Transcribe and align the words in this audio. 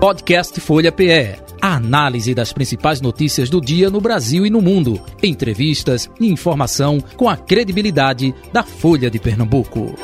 Podcast 0.00 0.58
Folha 0.62 0.90
PE. 0.90 1.36
A 1.60 1.76
análise 1.76 2.34
das 2.34 2.54
principais 2.54 3.02
notícias 3.02 3.50
do 3.50 3.60
dia 3.60 3.90
no 3.90 4.00
Brasil 4.00 4.46
e 4.46 4.50
no 4.50 4.62
mundo. 4.62 4.98
Entrevistas 5.22 6.10
e 6.18 6.26
informação 6.26 7.02
com 7.18 7.28
a 7.28 7.36
credibilidade 7.36 8.34
da 8.50 8.62
Folha 8.62 9.10
de 9.10 9.18
Pernambuco. 9.18 9.94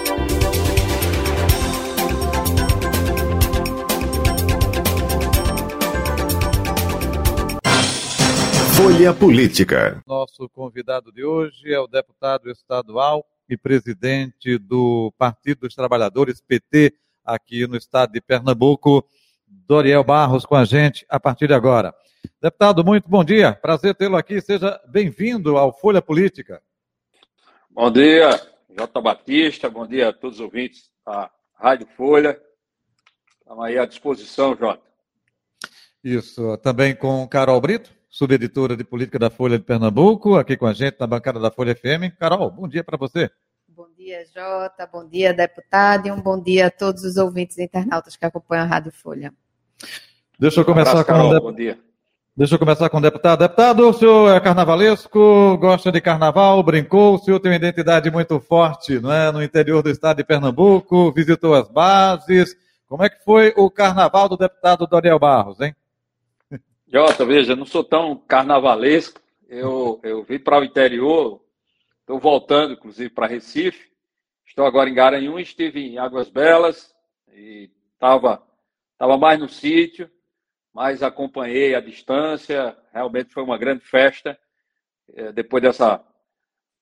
Folha 8.75 9.15
Política. 9.15 10.03
Nosso 10.07 10.47
convidado 10.51 11.11
de 11.11 11.25
hoje 11.25 11.73
é 11.73 11.81
o 11.81 11.87
deputado 11.87 12.51
estadual 12.51 13.25
e 13.49 13.57
presidente 13.57 14.59
do 14.59 15.11
Partido 15.17 15.61
dos 15.61 15.75
Trabalhadores, 15.75 16.43
PT, 16.43 16.93
aqui 17.25 17.67
no 17.67 17.79
estado 17.79 18.13
de 18.13 18.21
Pernambuco, 18.21 19.03
Doriel 19.67 20.05
Barros 20.05 20.47
com 20.47 20.55
a 20.55 20.65
gente 20.65 21.05
a 21.09 21.19
partir 21.19 21.49
de 21.49 21.55
agora. 21.55 21.95
Deputado, 22.41 22.85
muito 22.85 23.09
bom 23.09 23.25
dia. 23.25 23.53
Prazer 23.53 23.95
tê-lo 23.95 24.17
aqui. 24.17 24.41
Seja 24.41 24.81
bem-vindo 24.89 25.57
ao 25.57 25.77
Folha 25.77 26.01
Política. 26.01 26.63
Bom 27.71 27.91
dia, 27.91 28.31
Jota 28.79 29.01
Batista. 29.01 29.69
Bom 29.69 29.87
dia 29.87 30.09
a 30.09 30.13
todos 30.13 30.39
os 30.39 30.45
ouvintes 30.45 30.91
da 31.05 31.31
Rádio 31.55 31.87
Folha. 31.97 32.41
Estamos 33.41 33.65
aí 33.65 33.79
à 33.79 33.85
disposição, 33.85 34.57
Jota. 34.57 34.83
Isso. 36.03 36.57
Também 36.59 36.95
com 36.95 37.27
Carol 37.27 37.61
Brito, 37.61 37.93
subeditora 38.09 38.77
de 38.77 38.85
política 38.85 39.19
da 39.19 39.31
Folha 39.31 39.59
de 39.59 39.65
Pernambuco, 39.65 40.37
aqui 40.37 40.57
com 40.57 40.67
a 40.67 40.73
gente 40.73 40.97
na 41.01 41.07
bancada 41.07 41.41
da 41.41 41.51
Folha 41.51 41.75
FM. 41.75 42.17
Carol, 42.19 42.51
bom 42.51 42.69
dia 42.69 42.85
para 42.85 42.97
você. 42.97 43.31
Bom 43.69 43.89
dia, 43.97 44.25
Jota. 44.27 44.87
Bom 44.87 45.07
dia, 45.07 45.35
deputado. 45.35 46.07
E 46.07 46.13
um 46.13 46.21
bom 46.21 46.41
dia 46.41 46.69
a 46.69 46.71
todos 46.71 47.03
os 47.03 47.17
ouvintes 47.17 47.59
e 47.59 47.65
internautas 47.65 48.17
que 48.17 48.25
acompanham 48.25 48.65
a 48.65 48.69
Rádio 48.69 48.93
Folha. 48.93 49.35
Deixa 50.39 50.61
eu 50.61 50.65
começar 50.67 50.91
abraço, 50.91 51.07
com 51.07 51.13
Carol. 51.13 51.55
Deixa 52.37 52.55
eu 52.55 52.59
começar 52.59 52.91
com 52.91 52.99
o 52.99 53.01
deputado. 53.01 53.39
Deputado, 53.39 53.89
o 53.89 53.93
senhor 53.95 54.37
é 54.37 54.39
carnavalesco, 54.39 55.57
gosta 55.57 55.91
de 55.91 56.03
carnaval, 56.03 56.63
brincou, 56.63 57.15
o 57.15 57.19
senhor 57.19 57.41
tem 57.41 57.51
uma 57.51 57.57
identidade 57.57 58.11
muito 58.11 58.39
forte 58.39 59.01
não 59.01 59.11
é? 59.11 59.33
no 59.33 59.43
interior 59.43 59.83
do 59.83 59.89
estado 59.89 60.19
de 60.19 60.25
Pernambuco, 60.25 61.11
visitou 61.13 61.55
as 61.55 61.71
bases. 61.71 62.55
Como 62.87 63.03
é 63.03 63.09
que 63.09 63.25
foi 63.25 63.55
o 63.57 63.71
carnaval 63.71 64.29
do 64.29 64.37
deputado 64.37 64.87
Doriel 64.87 65.19
Barros, 65.19 65.59
hein? 65.63 65.75
Jota, 66.87 67.25
veja, 67.25 67.57
não 67.57 67.65
sou 67.65 67.83
tão 67.83 68.15
carnavalesco. 68.15 69.19
Eu, 69.49 69.99
eu 70.03 70.23
vim 70.23 70.39
para 70.39 70.61
o 70.61 70.65
interior, 70.65 71.41
estou 72.01 72.21
voltando, 72.21 72.75
inclusive, 72.75 73.09
para 73.09 73.27
Recife. 73.27 73.89
Estou 74.47 74.67
agora 74.67 74.91
em 74.91 74.95
Garanhuns, 74.95 75.49
estive 75.49 75.81
em 75.81 75.97
Águas 75.99 76.29
Belas 76.29 76.95
e 77.33 77.71
estava 77.95 78.43
tava 78.99 79.17
mais 79.17 79.41
no 79.41 79.49
sítio 79.49 80.11
mas 80.77 81.03
acompanhei 81.03 81.75
a 81.75 81.81
distância. 81.81 82.77
Realmente 82.93 83.33
foi 83.33 83.43
uma 83.43 83.57
grande 83.57 83.83
festa. 83.83 84.39
É, 85.15 85.33
depois 85.33 85.63
dessa, 85.63 86.05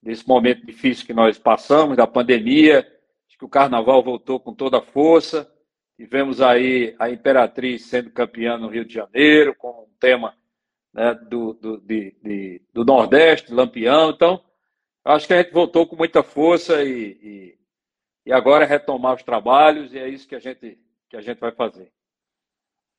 desse 0.03 0.27
momento 0.27 0.67
difícil 0.67 1.06
que 1.06 1.14
nós 1.14 1.39
passamos, 1.39 1.97
da 1.97 2.05
pandemia, 2.05 2.81
acho 2.81 3.39
que 3.39 3.45
o 3.45 3.48
carnaval 3.48 4.03
voltou 4.03 4.41
com 4.41 4.53
toda 4.53 4.78
a 4.78 4.83
força. 4.83 5.48
Tivemos 5.97 6.41
aí 6.41 6.97
a 6.98 7.09
Imperatriz 7.09 7.86
sendo 7.86 8.11
campeã 8.11 8.59
no 8.59 8.67
Rio 8.67 8.84
de 8.84 8.95
Janeiro, 8.95 9.55
com 9.55 9.84
um 9.84 9.97
tema 10.01 10.36
né, 10.92 11.14
do, 11.14 11.53
do, 11.53 11.81
de, 11.81 12.17
de, 12.20 12.62
do 12.73 12.84
Nordeste, 12.84 13.55
Lampião. 13.55 14.11
Então, 14.11 14.45
acho 15.05 15.29
que 15.29 15.34
a 15.34 15.41
gente 15.41 15.53
voltou 15.53 15.86
com 15.86 15.95
muita 15.95 16.25
força 16.25 16.83
e, 16.83 17.17
e, 17.23 17.58
e 18.27 18.33
agora 18.33 18.64
é 18.64 18.67
retomar 18.67 19.14
os 19.14 19.23
trabalhos, 19.23 19.95
e 19.95 20.01
é 20.01 20.08
isso 20.08 20.27
que 20.27 20.34
a 20.34 20.41
gente, 20.41 20.81
que 21.08 21.17
a 21.17 21.20
gente 21.20 21.39
vai 21.39 21.53
fazer. 21.53 21.92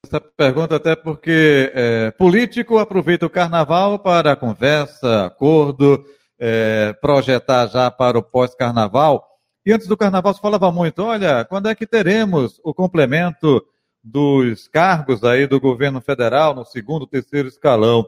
Essa 0.05 0.21
pergunta 0.21 0.75
até 0.75 0.95
porque 0.95 1.71
é, 1.73 2.11
político 2.11 2.77
aproveita 2.77 3.25
o 3.25 3.29
carnaval 3.29 3.97
para 3.97 4.35
conversa, 4.35 5.25
acordo, 5.25 6.05
é, 6.39 6.93
projetar 7.01 7.65
já 7.65 7.89
para 7.89 8.19
o 8.19 8.23
pós-carnaval. 8.23 9.25
E 9.65 9.73
antes 9.73 9.87
do 9.87 9.97
carnaval 9.97 10.31
se 10.35 10.39
falava 10.39 10.71
muito, 10.71 11.01
olha, 11.01 11.43
quando 11.43 11.69
é 11.69 11.73
que 11.73 11.87
teremos 11.87 12.61
o 12.63 12.71
complemento 12.71 13.65
dos 14.03 14.67
cargos 14.67 15.23
aí 15.23 15.47
do 15.47 15.59
governo 15.59 15.99
federal 15.99 16.53
no 16.53 16.63
segundo, 16.63 17.07
terceiro 17.07 17.47
escalão? 17.47 18.07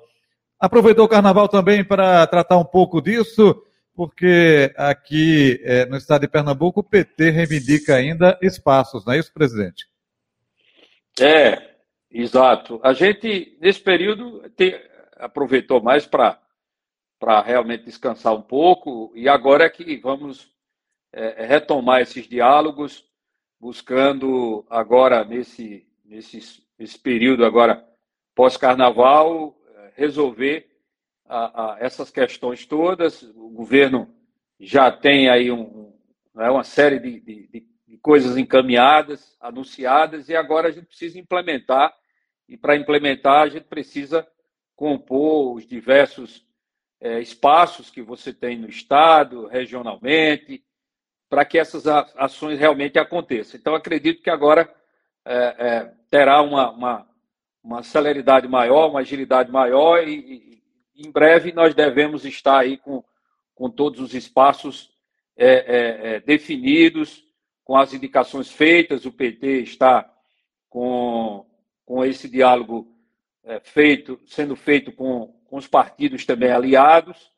Aproveitou 0.60 1.06
o 1.06 1.10
carnaval 1.10 1.48
também 1.48 1.84
para 1.84 2.28
tratar 2.28 2.58
um 2.58 2.66
pouco 2.66 3.02
disso, 3.02 3.60
porque 3.96 4.72
aqui 4.78 5.60
é, 5.64 5.88
no 5.88 5.98
estado 5.98 6.22
de 6.22 6.28
Pernambuco 6.28 6.82
o 6.82 6.84
PT 6.84 7.32
reivindica 7.32 7.96
ainda 7.96 8.38
espaços, 8.40 9.04
não 9.04 9.14
é 9.14 9.18
isso, 9.18 9.34
presidente? 9.34 9.88
É, 11.20 11.77
Exato. 12.20 12.80
A 12.84 12.94
gente, 12.94 13.56
nesse 13.62 13.80
período, 13.80 14.42
aproveitou 15.18 15.80
mais 15.80 16.08
para 16.08 16.42
realmente 17.46 17.86
descansar 17.86 18.34
um 18.34 18.42
pouco, 18.42 19.12
e 19.14 19.30
agora 19.30 19.66
é 19.66 19.70
que 19.70 19.98
vamos 19.98 20.52
é, 21.14 21.44
é, 21.44 21.46
retomar 21.46 22.02
esses 22.02 22.28
diálogos, 22.28 23.08
buscando 23.60 24.66
agora, 24.68 25.24
nesse, 25.24 25.88
nesse, 26.04 26.64
nesse 26.80 26.98
período 26.98 27.46
agora 27.46 27.88
pós-carnaval, 28.34 29.56
resolver 29.94 30.68
a, 31.24 31.76
a 31.76 31.80
essas 31.80 32.10
questões 32.10 32.66
todas. 32.66 33.22
O 33.22 33.50
governo 33.50 34.12
já 34.60 34.92
tem 34.92 35.30
aí 35.30 35.52
um, 35.52 35.94
né, 36.34 36.50
uma 36.50 36.64
série 36.64 36.98
de, 36.98 37.20
de, 37.20 37.48
de 37.88 37.98
coisas 38.00 38.38
encaminhadas, 38.38 39.38
anunciadas, 39.40 40.30
e 40.30 40.36
agora 40.36 40.70
a 40.70 40.72
gente 40.72 40.88
precisa 40.88 41.20
implementar 41.20 41.94
e 42.48 42.56
para 42.56 42.76
implementar, 42.76 43.42
a 43.42 43.50
gente 43.50 43.66
precisa 43.66 44.28
compor 44.76 45.56
os 45.56 45.68
diversos 45.68 46.46
é, 47.02 47.20
espaços 47.20 47.90
que 47.90 48.02
você 48.02 48.34
tem 48.34 48.58
no 48.58 48.70
Estado, 48.70 49.48
regionalmente, 49.48 50.64
para 51.30 51.44
que 51.44 51.58
essas 51.58 51.86
ações 51.88 52.60
realmente 52.60 52.98
aconteçam. 52.98 53.60
Então, 53.60 53.76
acredito 53.76 54.22
que 54.22 54.30
agora 54.30 54.74
é, 55.26 55.36
é, 55.36 55.94
terá 56.10 56.42
uma, 56.42 56.72
uma, 56.72 57.08
uma, 57.62 57.84
celeridade 57.84 58.48
maior, 58.48 58.90
uma 58.90 59.02
agilidade 59.02 59.52
maior, 59.52 60.08
e, 60.08 60.62
e, 60.96 61.08
em 61.08 61.12
breve 61.12 61.52
nós 61.52 61.76
devemos 61.76 62.24
estar 62.26 62.60
aí 62.60 62.78
com, 62.78 63.04
com 63.54 63.70
todos 63.70 64.00
os 64.00 64.14
espaços 64.14 64.90
é, 65.36 65.48
é, 65.48 66.16
é, 66.16 66.20
definidos, 66.22 67.24
com 67.64 67.76
as 67.76 67.94
indicações 67.94 68.50
feitas. 68.50 69.06
O 69.06 69.12
PT 69.12 69.62
está 69.62 70.10
com 70.70 71.47
com 71.88 72.04
esse 72.04 72.28
diálogo 72.28 72.94
é, 73.46 73.62
feito, 73.62 74.20
sendo 74.26 74.58
feito 74.58 74.92
com, 74.92 75.34
com 75.46 75.56
os 75.56 75.68
partidos 75.68 76.26
também 76.26 76.52
aliados, 76.52 77.32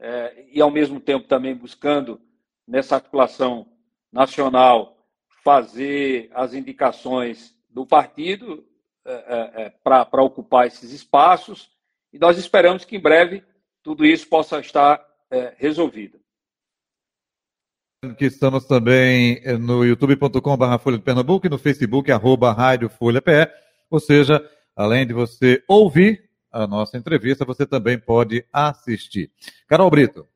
é, 0.00 0.46
e 0.50 0.60
ao 0.60 0.70
mesmo 0.70 0.98
tempo 0.98 1.28
também 1.28 1.54
buscando, 1.54 2.18
nessa 2.66 2.94
articulação 2.94 3.68
nacional, 4.10 4.96
fazer 5.44 6.30
as 6.32 6.54
indicações 6.54 7.54
do 7.68 7.84
partido 7.84 8.66
é, 9.04 9.12
é, 9.12 9.62
é 9.64 9.70
para 9.84 10.22
ocupar 10.22 10.66
esses 10.66 10.92
espaços, 10.92 11.70
e 12.10 12.18
nós 12.18 12.38
esperamos 12.38 12.86
que 12.86 12.96
em 12.96 13.00
breve 13.00 13.44
tudo 13.82 14.06
isso 14.06 14.26
possa 14.28 14.60
estar 14.60 15.04
é, 15.30 15.54
resolvido 15.58 16.18
que 18.16 18.24
estamos 18.24 18.64
também 18.64 19.42
no 19.58 19.84
youtube.com.br 19.84 20.78
Folha 20.80 20.96
de 20.96 21.04
Pernambuco 21.04 21.46
e 21.46 21.50
no 21.50 21.58
Facebook, 21.58 22.10
arroba 22.10 22.50
Rádio 22.50 22.88
Folha. 22.88 23.20
Ou 23.90 23.98
seja, 24.00 24.42
além 24.76 25.06
de 25.06 25.12
você 25.12 25.62
ouvir 25.66 26.30
a 26.50 26.66
nossa 26.66 26.96
entrevista, 26.96 27.44
você 27.44 27.66
também 27.66 27.98
pode 27.98 28.44
assistir. 28.52 29.30
Carol 29.68 29.90
Brito. 29.90 30.26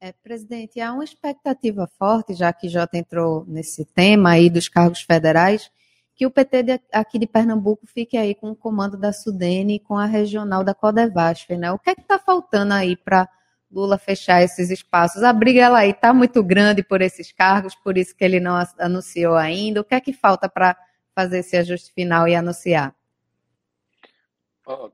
É, 0.00 0.12
presidente, 0.12 0.80
há 0.80 0.94
uma 0.94 1.04
expectativa 1.04 1.86
forte, 1.98 2.32
já 2.32 2.50
que 2.52 2.70
Jota 2.70 2.96
entrou 2.96 3.44
nesse 3.46 3.84
tema 3.84 4.30
aí 4.30 4.48
dos 4.48 4.66
cargos 4.66 5.02
federais, 5.02 5.70
que 6.14 6.26
o 6.26 6.30
PT 6.30 6.62
de, 6.62 6.80
aqui 6.92 7.18
de 7.18 7.26
Pernambuco 7.26 7.86
fique 7.86 8.16
aí 8.16 8.34
com 8.34 8.50
o 8.50 8.56
comando 8.56 8.96
da 8.96 9.12
Sudene 9.12 9.74
e 9.74 9.78
com 9.78 9.96
a 9.96 10.06
regional 10.06 10.64
da 10.64 10.74
Codevasf, 10.74 11.54
né? 11.54 11.70
O 11.70 11.78
que 11.78 11.90
é 11.90 11.94
que 11.94 12.00
está 12.00 12.18
faltando 12.18 12.72
aí 12.72 12.96
para 12.96 13.28
Lula 13.70 13.98
fechar 13.98 14.42
esses 14.42 14.70
espaços? 14.70 15.22
A 15.22 15.32
briga 15.32 15.60
ela 15.60 15.80
aí 15.80 15.90
está 15.90 16.14
muito 16.14 16.42
grande 16.42 16.82
por 16.82 17.02
esses 17.02 17.30
cargos, 17.30 17.74
por 17.74 17.98
isso 17.98 18.16
que 18.16 18.24
ele 18.24 18.40
não 18.40 18.54
anunciou 18.78 19.34
ainda. 19.34 19.82
O 19.82 19.84
que 19.84 19.94
é 19.94 20.00
que 20.00 20.12
falta 20.12 20.48
para 20.48 20.76
fazer 21.14 21.40
esse 21.40 21.56
ajuste 21.56 21.92
final 21.92 22.26
e 22.26 22.34
anunciar? 22.34 22.94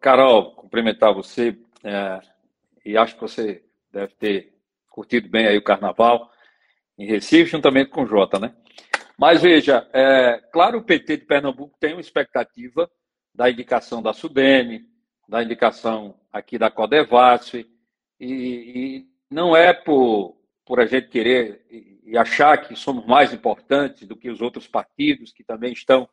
Carol, 0.00 0.52
cumprimentar 0.52 1.12
você 1.12 1.58
é, 1.82 2.20
e 2.84 2.96
acho 2.96 3.14
que 3.14 3.20
você 3.20 3.64
deve 3.92 4.14
ter 4.14 4.54
curtido 4.88 5.28
bem 5.28 5.46
aí 5.46 5.58
o 5.58 5.64
carnaval 5.64 6.30
em 6.98 7.06
Recife, 7.06 7.50
juntamente 7.50 7.90
com 7.90 8.02
o 8.02 8.06
Jota, 8.06 8.38
né? 8.38 8.54
Mas 9.18 9.42
veja, 9.42 9.88
é, 9.92 10.42
claro, 10.52 10.78
o 10.78 10.82
PT 10.82 11.18
de 11.18 11.24
Pernambuco 11.24 11.76
tem 11.78 11.92
uma 11.92 12.00
expectativa 12.00 12.90
da 13.34 13.50
indicação 13.50 14.02
da 14.02 14.12
Sudene, 14.12 14.86
da 15.28 15.42
indicação 15.42 16.18
aqui 16.32 16.58
da 16.58 16.70
Codevasf, 16.70 17.54
e, 17.54 17.66
e 18.20 19.06
não 19.30 19.56
é 19.56 19.72
por, 19.72 20.36
por 20.64 20.80
a 20.80 20.86
gente 20.86 21.08
querer 21.08 21.66
e 22.04 22.16
achar 22.16 22.56
que 22.58 22.76
somos 22.76 23.04
mais 23.04 23.32
importantes 23.32 24.06
do 24.06 24.16
que 24.16 24.30
os 24.30 24.40
outros 24.40 24.68
partidos 24.68 25.32
que 25.32 25.42
também 25.42 25.72
estão 25.72 26.08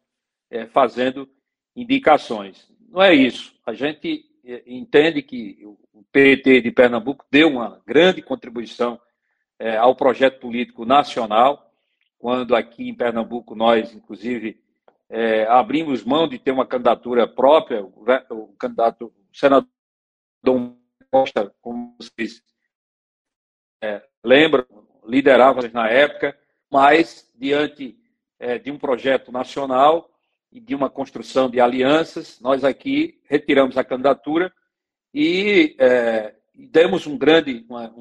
é, 0.50 0.66
fazendo 0.66 1.30
indicações. 1.76 2.68
Não 2.94 3.02
é 3.02 3.12
isso. 3.12 3.56
A 3.66 3.74
gente 3.74 4.24
é, 4.46 4.62
entende 4.68 5.24
que 5.24 5.58
o 5.92 6.04
PT 6.12 6.62
de 6.62 6.72
Pernambuco 6.72 7.26
deu 7.32 7.48
uma 7.48 7.82
grande 7.88 8.22
contribuição 8.22 9.02
é, 9.58 9.76
ao 9.78 9.96
projeto 9.96 10.40
político 10.40 10.86
nacional, 10.86 11.74
quando 12.20 12.56
aqui 12.56 12.88
em 12.88 12.94
Pernambuco 12.94 13.56
nós, 13.56 13.92
inclusive, 13.96 14.62
é, 15.10 15.48
abrimos 15.48 16.04
mão 16.04 16.28
de 16.28 16.38
ter 16.38 16.52
uma 16.52 16.68
candidatura 16.68 17.28
própria, 17.28 17.84
o, 17.84 18.06
o 18.30 18.54
candidato 18.60 19.06
o 19.06 19.36
senador 19.36 19.68
Costa, 21.10 21.52
como 21.62 21.96
vocês 22.00 22.44
é, 23.84 24.04
lembram, 24.24 24.66
liderava 25.04 25.68
na 25.70 25.90
época, 25.90 26.38
mas 26.72 27.28
diante 27.36 27.98
de 28.62 28.72
um 28.72 28.78
projeto 28.78 29.32
nacional 29.32 30.13
e 30.54 30.60
de 30.60 30.76
uma 30.76 30.88
construção 30.88 31.50
de 31.50 31.60
alianças, 31.60 32.40
nós 32.40 32.64
aqui 32.64 33.20
retiramos 33.26 33.76
a 33.76 33.84
candidatura 33.84 34.54
e 35.12 35.76
é, 35.80 36.36
demos 36.54 37.08
um 37.08 37.18
grande, 37.18 37.66
uma, 37.68 37.92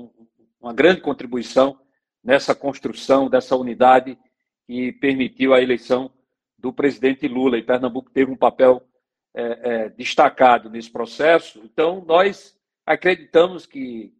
uma 0.61 0.75
grande 0.75 1.01
contribuição 1.01 1.81
nessa 2.23 2.55
construção 2.55 3.31
dessa 3.31 3.57
unidade 3.57 4.19
que 4.67 4.93
permitiu 4.93 5.55
a 5.55 5.63
eleição 5.63 6.13
do 6.59 6.75
presidente 6.75 7.27
Lula. 7.27 7.57
E 7.57 7.63
Pernambuco 7.63 8.11
teve 8.11 8.31
um 8.31 8.37
papel 8.37 8.87
é, 9.33 9.43
é, 9.63 9.89
destacado 9.89 10.69
nesse 10.69 10.91
processo. 10.91 11.63
Então, 11.65 12.05
nós 12.07 12.55
acreditamos 12.85 13.65
que, 13.65 14.13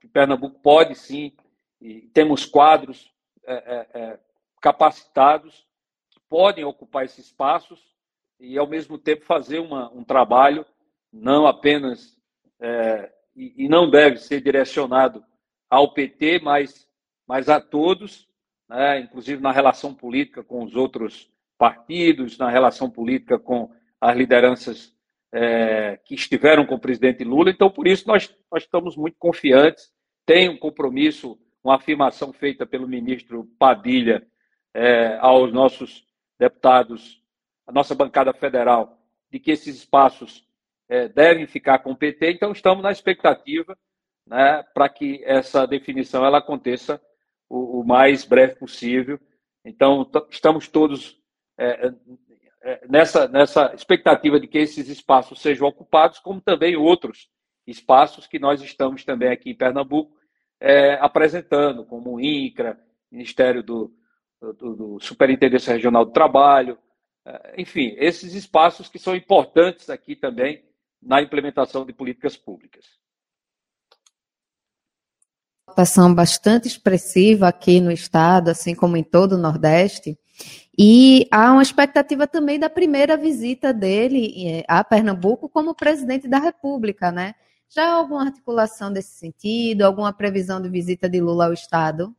que 0.00 0.06
Pernambuco 0.06 0.60
pode 0.60 0.94
sim, 0.94 1.32
temos 2.12 2.46
quadros 2.46 3.12
é, 3.44 3.54
é, 3.54 4.00
é, 4.00 4.18
capacitados 4.60 5.66
podem 6.34 6.64
ocupar 6.64 7.04
esses 7.04 7.26
espaços 7.26 7.78
e, 8.40 8.58
ao 8.58 8.66
mesmo 8.66 8.98
tempo, 8.98 9.24
fazer 9.24 9.60
uma, 9.60 9.88
um 9.92 10.02
trabalho 10.02 10.66
não 11.12 11.46
apenas 11.46 12.18
é, 12.60 13.08
e, 13.36 13.54
e, 13.64 13.68
não 13.68 13.88
deve 13.88 14.16
ser 14.16 14.40
direcionado 14.40 15.24
ao 15.70 15.94
PT, 15.94 16.40
mas, 16.40 16.88
mas 17.24 17.48
a 17.48 17.60
todos, 17.60 18.28
né, 18.68 18.98
inclusive 18.98 19.40
na 19.40 19.52
relação 19.52 19.94
política 19.94 20.42
com 20.42 20.64
os 20.64 20.74
outros 20.74 21.30
partidos, 21.56 22.36
na 22.36 22.50
relação 22.50 22.90
política 22.90 23.38
com 23.38 23.70
as 24.00 24.16
lideranças 24.16 24.92
é, 25.30 26.00
que 26.04 26.16
estiveram 26.16 26.66
com 26.66 26.74
o 26.74 26.80
presidente 26.80 27.22
Lula. 27.22 27.50
Então, 27.50 27.70
por 27.70 27.86
isso, 27.86 28.08
nós, 28.08 28.36
nós 28.50 28.64
estamos 28.64 28.96
muito 28.96 29.16
confiantes. 29.20 29.88
Tem 30.26 30.48
um 30.48 30.58
compromisso, 30.58 31.38
uma 31.62 31.76
afirmação 31.76 32.32
feita 32.32 32.66
pelo 32.66 32.88
ministro 32.88 33.48
Padilha 33.56 34.26
é, 34.74 35.16
aos 35.20 35.52
nossos 35.52 36.12
deputados, 36.44 37.22
a 37.66 37.72
nossa 37.72 37.94
bancada 37.94 38.32
federal, 38.34 38.98
de 39.30 39.40
que 39.40 39.50
esses 39.50 39.76
espaços 39.76 40.46
é, 40.88 41.08
devem 41.08 41.46
ficar 41.46 41.78
com 41.78 41.92
o 41.92 41.96
PT. 41.96 42.32
Então, 42.32 42.52
estamos 42.52 42.82
na 42.82 42.92
expectativa 42.92 43.76
né, 44.26 44.62
para 44.74 44.88
que 44.90 45.22
essa 45.24 45.66
definição 45.66 46.24
ela 46.24 46.38
aconteça 46.38 47.00
o, 47.48 47.80
o 47.80 47.86
mais 47.86 48.24
breve 48.24 48.56
possível. 48.56 49.18
Então, 49.64 50.08
estamos 50.30 50.68
todos 50.68 51.18
é, 51.56 51.90
é, 52.62 52.86
nessa, 52.86 53.26
nessa 53.26 53.72
expectativa 53.74 54.38
de 54.38 54.46
que 54.46 54.58
esses 54.58 54.88
espaços 54.88 55.40
sejam 55.40 55.66
ocupados, 55.66 56.18
como 56.18 56.42
também 56.42 56.76
outros 56.76 57.30
espaços 57.66 58.26
que 58.26 58.38
nós 58.38 58.60
estamos 58.60 59.02
também 59.02 59.30
aqui 59.30 59.50
em 59.50 59.56
Pernambuco 59.56 60.14
é, 60.60 60.94
apresentando, 60.94 61.86
como 61.86 62.14
o 62.14 62.20
INCRA, 62.20 62.78
Ministério 63.10 63.62
do, 63.62 63.94
do, 64.52 64.76
do 64.76 65.00
Superintendência 65.00 65.72
Regional 65.72 66.04
do 66.04 66.12
Trabalho, 66.12 66.78
é, 67.24 67.54
enfim, 67.60 67.94
esses 67.98 68.34
espaços 68.34 68.88
que 68.88 68.98
são 68.98 69.16
importantes 69.16 69.88
aqui 69.88 70.14
também 70.14 70.62
na 71.02 71.22
implementação 71.22 71.84
de 71.84 71.92
políticas 71.92 72.36
públicas. 72.36 72.84
Ocupação 75.66 76.14
bastante 76.14 76.68
expressiva 76.68 77.48
aqui 77.48 77.80
no 77.80 77.90
estado, 77.90 78.50
assim 78.50 78.74
como 78.74 78.96
em 78.96 79.02
todo 79.02 79.32
o 79.32 79.38
Nordeste. 79.38 80.18
E 80.76 81.26
há 81.30 81.52
uma 81.52 81.62
expectativa 81.62 82.26
também 82.26 82.58
da 82.58 82.68
primeira 82.68 83.16
visita 83.16 83.72
dele 83.72 84.34
eh, 84.46 84.64
a 84.68 84.82
Pernambuco 84.82 85.48
como 85.48 85.74
presidente 85.74 86.28
da 86.28 86.38
República, 86.38 87.10
né? 87.12 87.34
Já 87.68 87.88
há 87.88 87.94
alguma 87.94 88.24
articulação 88.24 88.92
desse 88.92 89.18
sentido, 89.18 89.82
alguma 89.82 90.12
previsão 90.12 90.60
de 90.60 90.68
visita 90.68 91.08
de 91.08 91.20
Lula 91.20 91.46
ao 91.46 91.52
Estado? 91.52 92.14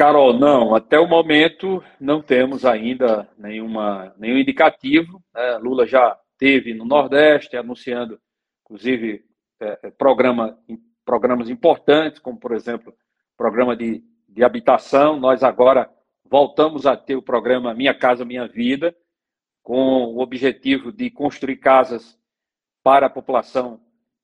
Carol, 0.00 0.32
não. 0.32 0.74
Até 0.74 0.98
o 0.98 1.06
momento 1.06 1.84
não 2.00 2.22
temos 2.22 2.64
ainda 2.64 3.28
nenhuma, 3.36 4.14
nenhum 4.16 4.38
indicativo. 4.38 5.22
Né? 5.34 5.58
Lula 5.58 5.86
já 5.86 6.18
teve 6.38 6.72
no 6.72 6.86
Nordeste 6.86 7.54
anunciando, 7.54 8.18
inclusive, 8.64 9.22
é, 9.60 9.90
programa, 9.90 10.58
programas 11.04 11.50
importantes, 11.50 12.18
como, 12.18 12.40
por 12.40 12.52
exemplo, 12.52 12.94
programa 13.36 13.76
de, 13.76 14.02
de 14.26 14.42
habitação. 14.42 15.20
Nós 15.20 15.42
agora 15.42 15.90
voltamos 16.24 16.86
a 16.86 16.96
ter 16.96 17.16
o 17.16 17.22
programa 17.22 17.74
Minha 17.74 17.92
Casa 17.92 18.24
Minha 18.24 18.48
Vida, 18.48 18.96
com 19.62 20.14
o 20.14 20.20
objetivo 20.20 20.90
de 20.90 21.10
construir 21.10 21.58
casas 21.58 22.18
para 22.82 23.04
a 23.04 23.10
população 23.10 23.78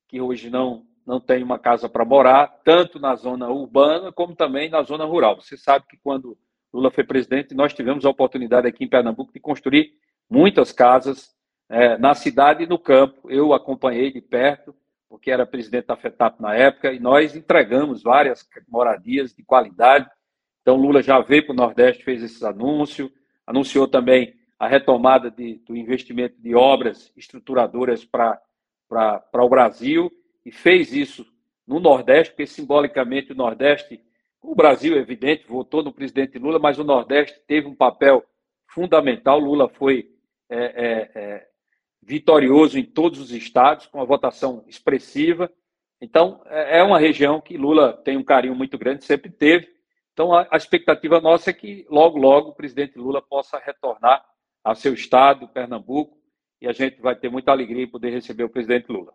que 0.09 0.23
hoje 0.23 0.49
não, 0.49 0.87
não 1.07 1.21
tem 1.21 1.43
uma 1.43 1.59
casa 1.59 1.89
para 1.89 2.05
morar, 2.05 2.49
tanto 2.65 2.99
na 2.99 3.15
zona 3.15 3.49
urbana 3.49 4.11
como 4.13 4.35
também 4.35 4.69
na 4.69 4.83
zona 4.83 5.05
rural. 5.05 5.41
Você 5.41 5.57
sabe 5.57 5.87
que 5.89 5.97
quando 5.97 6.37
Lula 6.73 6.91
foi 6.91 7.05
presidente, 7.05 7.55
nós 7.55 7.73
tivemos 7.73 8.05
a 8.05 8.11
oportunidade 8.11 8.67
aqui 8.67 8.85
em 8.85 8.89
Pernambuco 8.89 9.33
de 9.33 9.41
construir 9.41 9.93
muitas 10.29 10.73
casas 10.73 11.35
é, 11.69 11.97
na 11.97 12.15
cidade 12.15 12.65
e 12.65 12.67
no 12.67 12.79
campo. 12.79 13.31
Eu 13.31 13.53
acompanhei 13.55 14.13
de 14.13 14.21
perto, 14.21 14.75
porque 15.09 15.31
era 15.31 15.47
presidente 15.47 15.87
da 15.87 15.97
FETAP 15.97 16.41
na 16.41 16.55
época, 16.55 16.93
e 16.93 16.99
nós 16.99 17.37
entregamos 17.37 18.03
várias 18.03 18.47
moradias 18.69 19.33
de 19.33 19.45
qualidade 19.45 20.11
então, 20.67 20.75
Lula 20.75 21.01
já 21.01 21.21
veio 21.21 21.47
para 21.47 21.53
o 21.53 21.57
Nordeste, 21.57 22.03
fez 22.03 22.25
esse 22.25 22.45
anúncio, 22.45 23.09
anunciou 23.47 23.87
também 23.87 24.35
a 24.59 24.67
retomada 24.67 25.31
de, 25.31 25.63
do 25.65 25.77
investimento 25.77 26.43
de 26.43 26.57
obras 26.57 27.13
estruturadoras 27.17 28.05
para 28.05 28.43
o 29.33 29.49
Brasil 29.49 30.11
e 30.47 30.53
fez 30.53 30.93
isso 30.93 31.27
no 31.67 31.81
Nordeste, 31.81 32.33
porque 32.33 32.47
simbolicamente 32.47 33.33
o 33.33 33.35
Nordeste, 33.35 34.01
o 34.41 34.55
Brasil, 34.55 34.95
é 34.97 35.01
evidente, 35.01 35.45
votou 35.49 35.83
no 35.83 35.93
presidente 35.93 36.39
Lula, 36.39 36.61
mas 36.61 36.79
o 36.79 36.85
Nordeste 36.85 37.43
teve 37.49 37.67
um 37.67 37.75
papel 37.75 38.25
fundamental. 38.69 39.41
Lula 39.41 39.69
foi 39.69 40.09
é, 40.49 40.57
é, 40.57 41.11
é, 41.17 41.49
vitorioso 42.01 42.79
em 42.79 42.85
todos 42.85 43.19
os 43.19 43.33
estados, 43.33 43.87
com 43.87 43.99
uma 43.99 44.07
votação 44.07 44.63
expressiva. 44.69 45.51
Então, 46.01 46.41
é, 46.47 46.79
é 46.79 46.83
uma 46.85 47.01
região 47.01 47.41
que 47.41 47.57
Lula 47.57 47.95
tem 48.05 48.17
um 48.17 48.23
carinho 48.23 48.55
muito 48.55 48.79
grande, 48.79 49.05
sempre 49.05 49.33
teve. 49.33 49.69
Então, 50.13 50.33
a, 50.33 50.47
a 50.49 50.57
expectativa 50.57 51.21
nossa 51.21 51.51
é 51.51 51.53
que 51.53 51.85
logo, 51.91 52.19
logo 52.19 52.51
o 52.51 52.55
presidente 52.55 52.97
Lula 52.97 53.21
possa 53.21 53.59
retornar 53.59 54.25
ao 54.63 54.77
seu 54.77 54.95
estado, 54.95 55.49
Pernambuco, 55.49 56.17
e 56.61 56.69
a 56.69 56.73
gente 56.73 57.01
vai 57.01 57.17
ter 57.17 57.29
muita 57.29 57.51
alegria 57.51 57.83
em 57.83 57.91
poder 57.91 58.11
receber 58.11 58.45
o 58.45 58.49
presidente 58.49 58.93
Lula. 58.93 59.13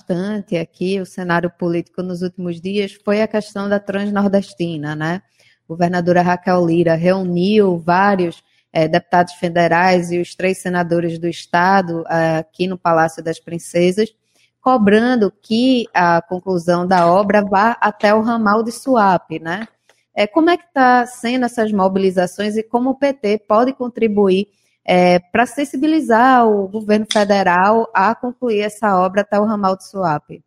Bastante 0.00 0.56
aqui, 0.56 1.00
o 1.00 1.06
cenário 1.06 1.50
político 1.50 2.02
nos 2.02 2.22
últimos 2.22 2.60
dias 2.60 2.92
foi 3.04 3.20
a 3.20 3.28
questão 3.28 3.68
da 3.68 3.80
transnordestina, 3.80 4.94
né? 4.94 5.22
Governadora 5.68 6.22
Raquel 6.22 6.64
Lira 6.64 6.94
reuniu 6.94 7.78
vários 7.78 8.42
é, 8.72 8.88
deputados 8.88 9.34
federais 9.34 10.10
e 10.10 10.18
os 10.18 10.34
três 10.34 10.58
senadores 10.58 11.18
do 11.18 11.28
estado 11.28 12.06
é, 12.08 12.38
aqui 12.38 12.66
no 12.66 12.78
Palácio 12.78 13.22
das 13.22 13.38
Princesas, 13.38 14.08
cobrando 14.60 15.30
que 15.42 15.86
a 15.92 16.22
conclusão 16.22 16.86
da 16.86 17.06
obra 17.06 17.42
vá 17.42 17.76
até 17.80 18.14
o 18.14 18.22
ramal 18.22 18.62
de 18.62 18.72
Suape, 18.72 19.38
né? 19.38 19.66
É, 20.14 20.26
como 20.26 20.48
é 20.48 20.56
que 20.56 20.64
está 20.64 21.06
sendo 21.06 21.44
essas 21.44 21.70
mobilizações 21.70 22.56
e 22.56 22.62
como 22.62 22.90
o 22.90 22.94
PT 22.94 23.44
pode 23.46 23.72
contribuir 23.72 24.48
é, 24.90 25.18
para 25.18 25.44
sensibilizar 25.44 26.48
o 26.48 26.66
governo 26.66 27.04
federal 27.12 27.90
a 27.92 28.14
concluir 28.14 28.62
essa 28.62 28.98
obra 28.98 29.20
até 29.20 29.38
o 29.38 29.44
ramal 29.44 29.76
de 29.76 29.86
Suape? 29.86 30.42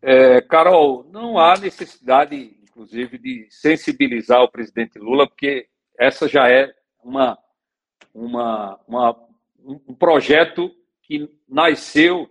É, 0.00 0.40
Carol, 0.42 1.04
não 1.10 1.36
há 1.36 1.58
necessidade, 1.58 2.56
inclusive, 2.62 3.18
de 3.18 3.48
sensibilizar 3.50 4.40
o 4.40 4.50
presidente 4.50 5.00
Lula, 5.00 5.26
porque 5.26 5.66
essa 5.98 6.28
já 6.28 6.48
é 6.48 6.72
uma, 7.02 7.36
uma, 8.14 8.78
uma 8.86 9.18
um 9.64 9.94
projeto 9.94 10.70
que 11.02 11.28
nasceu 11.48 12.30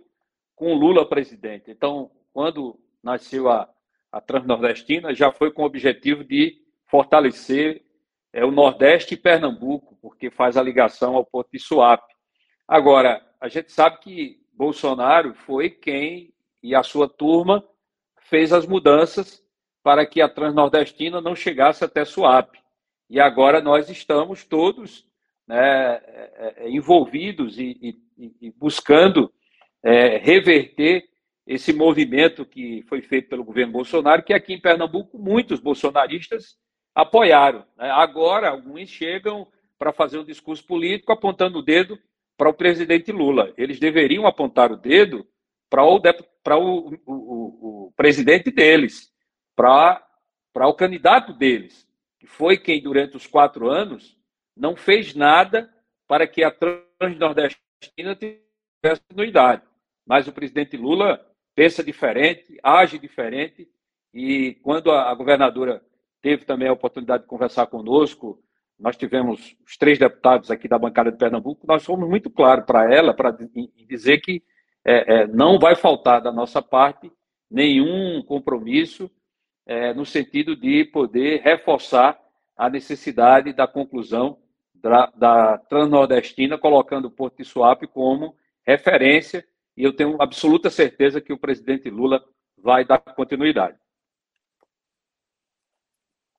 com 0.56 0.72
Lula 0.72 1.06
presidente. 1.06 1.70
Então, 1.70 2.10
quando 2.32 2.80
nasceu 3.02 3.50
a, 3.50 3.68
a 4.10 4.22
Transnordestina, 4.22 5.14
já 5.14 5.30
foi 5.30 5.52
com 5.52 5.64
o 5.64 5.66
objetivo 5.66 6.24
de 6.24 6.62
fortalecer 6.86 7.84
é, 8.32 8.44
o 8.44 8.50
Nordeste 8.50 9.14
e 9.14 9.16
Pernambuco, 9.16 9.96
porque 10.00 10.30
faz 10.30 10.56
a 10.56 10.62
ligação 10.62 11.14
ao 11.14 11.24
Porto 11.24 11.52
de 11.52 11.58
Suape. 11.58 12.14
Agora, 12.66 13.24
a 13.40 13.48
gente 13.48 13.72
sabe 13.72 13.98
que 14.00 14.40
Bolsonaro 14.52 15.34
foi 15.34 15.70
quem 15.70 16.32
e 16.62 16.74
a 16.74 16.82
sua 16.82 17.08
turma 17.08 17.64
fez 18.22 18.52
as 18.52 18.66
mudanças 18.66 19.42
para 19.82 20.04
que 20.04 20.20
a 20.20 20.28
Transnordestina 20.28 21.20
não 21.20 21.34
chegasse 21.34 21.84
até 21.84 22.04
Suape. 22.04 22.58
E 23.08 23.18
agora 23.20 23.60
nós 23.60 23.88
estamos 23.88 24.44
todos 24.44 25.06
né, 25.46 25.94
é, 25.94 26.54
é, 26.58 26.70
envolvidos 26.70 27.58
e, 27.58 27.96
e, 28.18 28.48
e 28.48 28.50
buscando 28.50 29.32
é, 29.82 30.18
reverter 30.18 31.08
esse 31.46 31.72
movimento 31.72 32.44
que 32.44 32.82
foi 32.82 33.00
feito 33.00 33.30
pelo 33.30 33.44
governo 33.44 33.72
Bolsonaro, 33.72 34.22
que 34.22 34.34
aqui 34.34 34.52
em 34.52 34.60
Pernambuco 34.60 35.16
muitos 35.18 35.60
bolsonaristas 35.60 36.58
apoiaram. 36.98 37.64
Né? 37.76 37.88
Agora, 37.90 38.50
alguns 38.50 38.88
chegam 38.88 39.46
para 39.78 39.92
fazer 39.92 40.18
um 40.18 40.24
discurso 40.24 40.66
político 40.66 41.12
apontando 41.12 41.60
o 41.60 41.62
dedo 41.62 41.96
para 42.36 42.48
o 42.48 42.54
presidente 42.54 43.12
Lula. 43.12 43.54
Eles 43.56 43.78
deveriam 43.78 44.26
apontar 44.26 44.72
o 44.72 44.76
dedo 44.76 45.24
para 45.70 45.84
o, 45.84 45.96
o, 45.96 46.90
o, 47.06 47.86
o 47.86 47.92
presidente 47.96 48.50
deles, 48.50 49.12
para 49.54 50.02
o 50.56 50.74
candidato 50.74 51.32
deles, 51.32 51.86
que 52.18 52.26
foi 52.26 52.56
quem, 52.56 52.82
durante 52.82 53.16
os 53.16 53.28
quatro 53.28 53.68
anos, 53.68 54.18
não 54.56 54.74
fez 54.74 55.14
nada 55.14 55.72
para 56.08 56.26
que 56.26 56.42
a 56.42 56.50
Transnordestina 56.50 58.16
tivesse 58.16 59.02
continuidade. 59.08 59.62
Mas 60.04 60.26
o 60.26 60.32
presidente 60.32 60.76
Lula 60.76 61.24
pensa 61.54 61.84
diferente, 61.84 62.58
age 62.60 62.98
diferente, 62.98 63.68
e 64.12 64.54
quando 64.62 64.90
a, 64.90 65.14
governadora 65.14 65.82
teve 66.20 66.44
também 66.44 66.68
a 66.68 66.72
oportunidade 66.72 67.22
de 67.22 67.28
conversar 67.28 67.66
conosco, 67.66 68.42
nós 68.78 68.96
tivemos 68.96 69.56
os 69.66 69.76
três 69.76 69.98
deputados 69.98 70.50
aqui 70.50 70.68
da 70.68 70.78
bancada 70.78 71.10
de 71.10 71.18
Pernambuco, 71.18 71.66
nós 71.66 71.84
fomos 71.84 72.08
muito 72.08 72.30
claros 72.30 72.64
para 72.64 72.92
ela, 72.92 73.12
para 73.12 73.36
dizer 73.88 74.18
que 74.18 74.42
é, 74.84 75.22
é, 75.22 75.26
não 75.26 75.58
vai 75.58 75.74
faltar 75.74 76.22
da 76.22 76.32
nossa 76.32 76.62
parte 76.62 77.10
nenhum 77.50 78.22
compromisso 78.22 79.10
é, 79.66 79.92
no 79.92 80.06
sentido 80.06 80.54
de 80.54 80.84
poder 80.84 81.40
reforçar 81.42 82.18
a 82.56 82.70
necessidade 82.70 83.52
da 83.52 83.66
conclusão 83.66 84.38
da, 84.74 85.06
da 85.14 85.58
Transnordestina, 85.58 86.56
colocando 86.56 87.06
o 87.06 87.10
Porto 87.10 87.38
de 87.38 87.44
Suape 87.44 87.86
como 87.86 88.34
referência, 88.66 89.44
e 89.76 89.84
eu 89.84 89.92
tenho 89.92 90.20
absoluta 90.20 90.70
certeza 90.70 91.20
que 91.20 91.32
o 91.32 91.38
presidente 91.38 91.88
Lula 91.90 92.24
vai 92.56 92.84
dar 92.84 92.98
continuidade. 92.98 93.76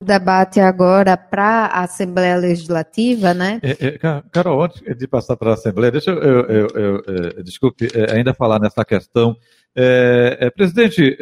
Debate 0.02 0.60
agora 0.60 1.16
para 1.16 1.66
a 1.66 1.84
Assembleia 1.84 2.36
Legislativa, 2.36 3.34
né? 3.34 3.60
É, 3.62 3.86
é, 3.86 3.98
Carol, 4.32 4.62
antes 4.62 4.82
de 4.96 5.06
passar 5.06 5.36
para 5.36 5.50
a 5.50 5.54
Assembleia, 5.54 5.92
deixa 5.92 6.10
eu, 6.10 6.18
eu, 6.18 6.46
eu, 6.46 6.68
eu 6.74 7.02
é, 7.38 7.42
desculpe, 7.42 7.88
é, 7.94 8.16
ainda 8.16 8.32
falar 8.32 8.58
nessa 8.58 8.84
questão. 8.84 9.36
É, 9.74 10.50
presidente, 10.50 11.16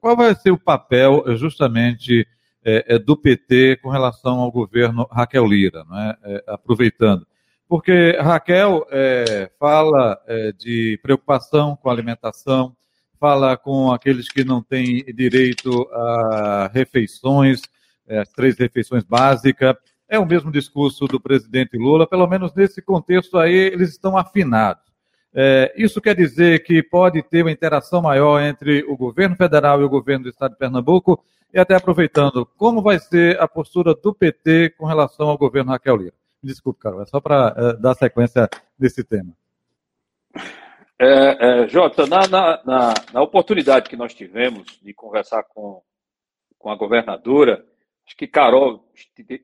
qual 0.00 0.16
vai 0.16 0.34
ser 0.34 0.50
o 0.50 0.58
papel 0.58 1.24
justamente 1.36 2.26
é, 2.64 2.94
é, 2.94 2.98
do 2.98 3.16
PT 3.16 3.78
com 3.82 3.90
relação 3.90 4.38
ao 4.38 4.50
governo 4.50 5.06
Raquel 5.10 5.46
Lira, 5.46 5.84
é? 6.24 6.44
aproveitando. 6.46 7.26
Porque 7.68 8.16
Raquel 8.20 8.86
é, 8.90 9.50
fala 9.58 10.20
é, 10.26 10.52
de 10.52 10.98
preocupação 11.02 11.74
com 11.74 11.88
a 11.88 11.92
alimentação, 11.92 12.76
fala 13.22 13.56
com 13.56 13.92
aqueles 13.92 14.28
que 14.28 14.42
não 14.42 14.60
têm 14.60 15.04
direito 15.14 15.88
a 15.92 16.68
refeições, 16.74 17.62
é, 18.04 18.18
as 18.18 18.28
três 18.30 18.58
refeições 18.58 19.04
básicas. 19.04 19.76
É 20.08 20.18
o 20.18 20.26
mesmo 20.26 20.50
discurso 20.50 21.06
do 21.06 21.20
presidente 21.20 21.78
Lula, 21.78 22.04
pelo 22.04 22.26
menos 22.26 22.52
nesse 22.52 22.82
contexto 22.82 23.38
aí 23.38 23.54
eles 23.54 23.90
estão 23.90 24.16
afinados. 24.16 24.82
É, 25.32 25.72
isso 25.76 26.00
quer 26.00 26.16
dizer 26.16 26.64
que 26.64 26.82
pode 26.82 27.22
ter 27.22 27.42
uma 27.42 27.52
interação 27.52 28.02
maior 28.02 28.42
entre 28.42 28.82
o 28.88 28.96
governo 28.96 29.36
federal 29.36 29.80
e 29.80 29.84
o 29.84 29.88
governo 29.88 30.24
do 30.24 30.30
estado 30.30 30.54
de 30.54 30.58
Pernambuco, 30.58 31.24
e 31.54 31.60
até 31.60 31.76
aproveitando, 31.76 32.44
como 32.56 32.82
vai 32.82 32.98
ser 32.98 33.40
a 33.40 33.46
postura 33.46 33.94
do 33.94 34.12
PT 34.12 34.70
com 34.76 34.84
relação 34.84 35.28
ao 35.28 35.38
governo 35.38 35.70
Raquel 35.70 35.96
Lira? 35.96 36.14
Desculpe, 36.42 36.80
Carol, 36.80 37.02
é 37.02 37.06
só 37.06 37.20
para 37.20 37.54
é, 37.56 37.72
dar 37.74 37.94
sequência 37.94 38.48
desse 38.76 39.04
tema. 39.04 39.32
É, 41.04 41.64
é, 41.64 41.68
Jota, 41.68 42.06
na, 42.06 42.28
na, 42.28 42.62
na, 42.64 42.94
na, 43.12 43.22
oportunidade 43.22 43.90
que 43.90 43.96
nós 43.96 44.14
tivemos 44.14 44.78
de 44.80 44.94
conversar 44.94 45.42
com, 45.42 45.82
com 46.56 46.70
a 46.70 46.76
governadora, 46.76 47.66
acho 48.06 48.16
que 48.16 48.28
Carol 48.28 48.88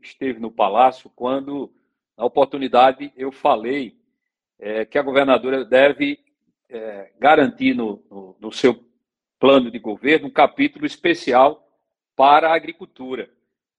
esteve 0.00 0.38
no 0.38 0.53
palácio 0.53 1.11
quando, 1.17 1.75
na 2.17 2.25
oportunidade, 2.25 3.12
eu 3.17 3.33
falei 3.33 3.99
é, 4.57 4.85
que 4.85 4.97
a 4.97 5.03
governadora 5.03 5.65
deve 5.65 6.21
é, 6.69 7.11
garantir 7.19 7.75
no, 7.75 8.05
no, 8.09 8.37
no 8.38 8.53
seu 8.53 8.81
plano 9.37 9.69
de 9.69 9.81
governo 9.81 10.29
um 10.29 10.31
capítulo 10.31 10.87
especial 10.87 11.69
para 12.15 12.50
a 12.50 12.55
agricultura. 12.55 13.29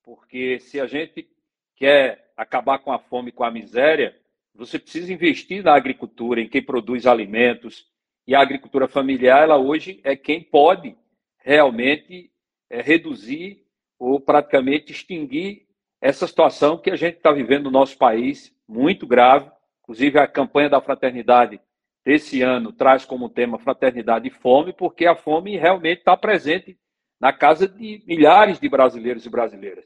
Porque 0.04 0.60
se 0.60 0.82
a 0.82 0.86
gente 0.86 1.30
quer 1.78 2.30
acabar 2.36 2.80
com 2.80 2.92
a 2.92 3.00
fome 3.00 3.30
e 3.30 3.34
com 3.34 3.46
a 3.46 3.52
miséria, 3.52 4.19
você 4.60 4.78
precisa 4.78 5.12
investir 5.12 5.64
na 5.64 5.74
agricultura, 5.74 6.42
em 6.42 6.48
quem 6.48 6.62
produz 6.62 7.08
alimentos. 7.08 7.88
E 8.28 8.36
a 8.36 8.42
agricultura 8.42 8.88
familiar, 8.88 9.44
ela 9.44 9.58
hoje 9.58 10.00
é 10.04 10.16
quem 10.16 10.42
pode 10.42 10.96
realmente 11.40 12.32
é, 12.70 12.82
reduzir 12.82 13.66
ou 13.98 14.20
praticamente 14.20 14.92
extinguir 14.92 15.66
essa 16.02 16.28
situação 16.28 16.78
que 16.78 16.92
a 16.92 16.96
gente 16.96 17.18
está 17.18 17.32
vivendo 17.32 17.66
no 17.66 17.72
nosso 17.72 17.98
país, 17.98 18.56
muito 18.68 19.08
grave, 19.08 19.50
Inclusive, 19.90 20.20
a 20.20 20.28
campanha 20.28 20.70
da 20.70 20.80
fraternidade 20.80 21.60
desse 22.06 22.44
ano 22.44 22.72
traz 22.72 23.06
como 23.06 23.28
tema 23.28 23.58
fraternidade 23.58 24.28
e 24.28 24.32
fome, 24.32 24.72
porque 24.72 25.08
a 25.08 25.16
fome 25.16 25.58
realmente 25.58 25.98
está 25.98 26.16
presente 26.16 26.78
na 27.20 27.34
casa 27.34 27.68
de 27.68 28.04
milhares 28.06 28.60
de 28.60 28.70
brasileiros 28.70 29.26
e 29.26 29.30
brasileiras. 29.32 29.84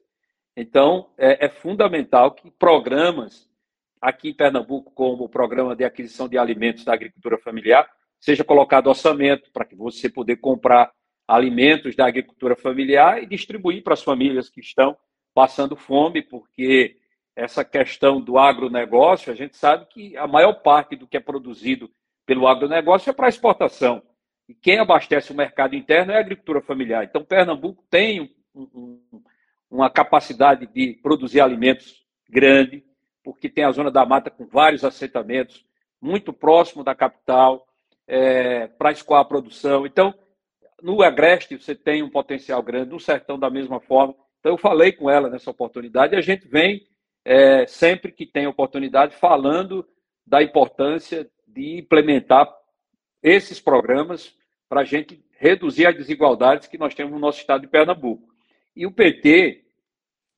Então, 0.58 1.10
é, 1.18 1.46
é, 1.46 1.50
fundamental 1.50 2.32
que 2.32 2.52
programas 2.52 3.50
aqui 4.04 4.30
em 4.30 4.34
Pernambuco, 4.34 4.92
como 4.92 5.24
o 5.24 5.30
programa 5.30 5.74
de 5.76 5.86
aquisição 5.86 6.28
de 6.28 6.38
alimentos 6.38 6.84
da 6.84 6.94
agricultura 6.94 7.38
familiar, 7.38 7.90
seja 8.20 8.44
colocado 8.44 8.88
orçamento 8.88 9.50
para 9.54 9.64
que 9.64 9.76
você 9.76 10.10
poder 10.10 10.36
comprar 10.38 10.92
alimentos 11.26 11.96
da 11.96 12.06
agricultura 12.06 12.54
familiar 12.54 13.24
e 13.24 13.26
distribuir 13.26 13.82
para 13.82 13.94
as 13.94 14.04
famílias 14.04 14.50
que 14.50 14.60
estão 14.60 14.98
passando 15.34 15.78
fome, 15.78 16.22
porque 16.22 16.98
essa 17.34 17.64
questão 17.64 18.20
do 18.20 18.38
agronegócio, 18.38 19.32
a 19.32 19.36
gente 19.36 19.56
sabe 19.56 19.86
que 19.86 20.18
a 20.18 20.28
maior 20.28 20.54
parte 20.56 20.98
do 20.98 21.08
que 21.08 21.16
é 21.16 21.22
produzido 21.22 21.90
pelo 22.26 22.46
agronegócio 22.46 23.10
é 23.10 23.14
para 23.14 23.30
exportação. 23.30 24.04
E 24.50 24.54
quem 24.54 24.80
abastece 24.80 25.32
o 25.32 25.36
mercado 25.36 25.76
interno 25.76 26.12
é 26.12 26.18
a 26.18 26.20
agricultura 26.20 26.62
familiar. 26.62 27.06
Então, 27.06 27.24
Pernambuco 27.24 27.84
tem 27.90 28.36
um, 28.54 28.62
um, 28.64 29.24
uma 29.72 29.90
capacidade 29.90 30.68
de 30.68 31.00
produzir 31.02 31.40
alimentos 31.40 32.06
grande, 32.30 32.84
porque 33.24 33.50
tem 33.50 33.64
a 33.64 33.72
zona 33.72 33.90
da 33.90 34.06
mata 34.06 34.30
com 34.30 34.46
vários 34.46 34.84
assentamentos, 34.84 35.66
muito 36.02 36.34
próximo 36.34 36.84
da 36.84 36.94
capital, 36.94 37.66
é, 38.08 38.68
para 38.68 38.92
escoar 38.92 39.22
a 39.22 39.26
produção. 39.26 39.86
Então, 39.86 40.14
no 40.82 41.02
Agreste 41.02 41.58
você 41.58 41.74
tem 41.74 42.04
um 42.04 42.10
potencial 42.10 42.62
grande, 42.62 42.92
no 42.92 43.00
Sertão 43.00 43.40
da 43.40 43.50
mesma 43.50 43.80
forma. 43.80 44.14
Então, 44.40 44.52
eu 44.52 44.58
falei 44.58 44.92
com 44.92 45.10
ela 45.10 45.30
nessa 45.30 45.50
oportunidade 45.50 46.14
e 46.14 46.18
a 46.18 46.22
gente 46.22 46.48
vem 46.48 46.86
é, 47.24 47.66
sempre 47.66 48.12
que 48.12 48.26
tem 48.26 48.46
oportunidade, 48.46 49.16
falando 49.16 49.88
da 50.26 50.44
importância 50.44 51.30
de 51.48 51.80
implementar 51.80 52.54
esses 53.22 53.60
programas 53.60 54.36
para 54.68 54.82
a 54.82 54.84
gente 54.84 55.24
reduzir 55.38 55.86
as 55.86 55.96
desigualdades 55.96 56.68
que 56.68 56.78
nós 56.78 56.94
temos 56.94 57.14
no 57.14 57.20
nosso 57.20 57.40
estado 57.40 57.62
de 57.62 57.68
Pernambuco. 57.68 58.28
E 58.76 58.86
o 58.86 58.92
PT 58.92 59.64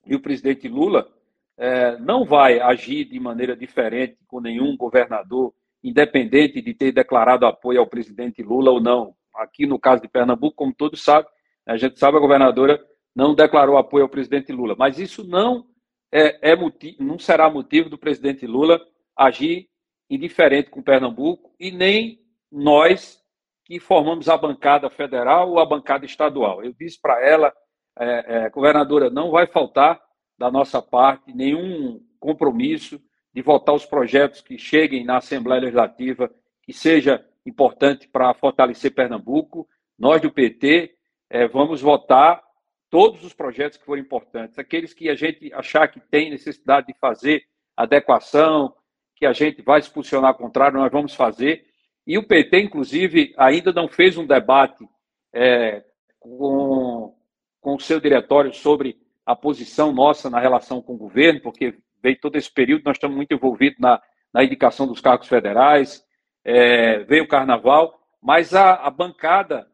e 0.05 0.15
o 0.15 0.19
presidente 0.19 0.67
Lula 0.67 1.11
é, 1.57 1.97
não 1.97 2.25
vai 2.25 2.59
agir 2.59 3.05
de 3.05 3.19
maneira 3.19 3.55
diferente 3.55 4.17
com 4.27 4.39
nenhum 4.39 4.75
governador, 4.75 5.53
independente 5.83 6.61
de 6.61 6.73
ter 6.73 6.91
declarado 6.91 7.45
apoio 7.45 7.79
ao 7.79 7.87
presidente 7.87 8.41
Lula 8.41 8.71
ou 8.71 8.81
não. 8.81 9.15
Aqui 9.33 9.65
no 9.65 9.79
caso 9.79 10.01
de 10.01 10.07
Pernambuco, 10.07 10.55
como 10.55 10.73
todos 10.73 11.03
sabem, 11.03 11.29
a 11.65 11.77
gente 11.77 11.99
sabe 11.99 12.17
a 12.17 12.21
governadora 12.21 12.83
não 13.15 13.33
declarou 13.33 13.77
apoio 13.77 14.03
ao 14.03 14.09
presidente 14.09 14.51
Lula, 14.51 14.75
mas 14.77 14.99
isso 14.99 15.23
não 15.23 15.65
é, 16.11 16.51
é 16.51 16.55
motivo, 16.55 17.03
não 17.03 17.17
será 17.17 17.49
motivo 17.49 17.89
do 17.89 17.97
presidente 17.97 18.45
Lula 18.45 18.79
agir 19.15 19.69
indiferente 20.09 20.69
com 20.69 20.83
Pernambuco 20.83 21.55
e 21.59 21.71
nem 21.71 22.19
nós 22.51 23.19
que 23.63 23.79
formamos 23.79 24.29
a 24.29 24.37
bancada 24.37 24.89
federal 24.89 25.49
ou 25.49 25.59
a 25.59 25.65
bancada 25.65 26.05
estadual. 26.05 26.63
Eu 26.63 26.73
disse 26.73 27.01
para 27.01 27.25
ela, 27.25 27.53
é, 27.97 28.45
é, 28.45 28.49
governadora, 28.49 29.09
não 29.09 29.31
vai 29.31 29.47
faltar 29.47 29.99
da 30.37 30.51
nossa 30.51 30.81
parte 30.81 31.33
nenhum 31.33 32.01
compromisso 32.19 33.01
de 33.33 33.41
votar 33.41 33.75
os 33.75 33.85
projetos 33.85 34.41
que 34.41 34.57
cheguem 34.57 35.03
na 35.03 35.17
Assembleia 35.17 35.61
Legislativa, 35.61 36.31
que 36.61 36.73
seja 36.73 37.25
importante 37.45 38.07
para 38.07 38.33
fortalecer 38.33 38.93
Pernambuco. 38.93 39.67
Nós 39.97 40.21
do 40.21 40.31
PT 40.31 40.95
é, 41.29 41.47
vamos 41.47 41.81
votar 41.81 42.41
todos 42.89 43.23
os 43.23 43.33
projetos 43.33 43.77
que 43.77 43.85
forem 43.85 44.03
importantes, 44.03 44.57
aqueles 44.57 44.93
que 44.93 45.09
a 45.09 45.15
gente 45.15 45.51
achar 45.53 45.87
que 45.87 45.99
tem 45.99 46.29
necessidade 46.29 46.87
de 46.87 46.93
fazer 46.97 47.43
adequação, 47.75 48.73
que 49.15 49.25
a 49.25 49.33
gente 49.33 49.61
vai 49.61 49.81
se 49.81 49.89
posicionar 49.89 50.35
contrário, 50.35 50.79
nós 50.79 50.91
vamos 50.91 51.13
fazer. 51.13 51.65
E 52.07 52.17
o 52.17 52.25
PT, 52.25 52.61
inclusive, 52.61 53.33
ainda 53.37 53.73
não 53.73 53.87
fez 53.87 54.17
um 54.17 54.25
debate 54.25 54.87
é, 55.33 55.83
com, 56.19 57.15
com 57.59 57.75
o 57.75 57.79
seu 57.79 57.99
diretório 57.99 58.53
sobre 58.53 58.97
a 59.25 59.35
posição 59.35 59.91
nossa 59.91 60.29
na 60.29 60.39
relação 60.39 60.81
com 60.81 60.93
o 60.93 60.97
governo, 60.97 61.41
porque 61.41 61.77
veio 62.01 62.19
todo 62.19 62.35
esse 62.35 62.51
período, 62.51 62.83
nós 62.85 62.97
estamos 62.97 63.15
muito 63.15 63.33
envolvidos 63.33 63.79
na, 63.79 64.01
na 64.33 64.43
indicação 64.43 64.85
dos 64.85 65.01
cargos 65.01 65.27
federais, 65.27 66.05
é, 66.43 66.99
veio 66.99 67.23
o 67.23 67.27
carnaval, 67.27 67.99
mas 68.21 68.53
a, 68.53 68.75
a 68.75 68.89
bancada, 68.89 69.67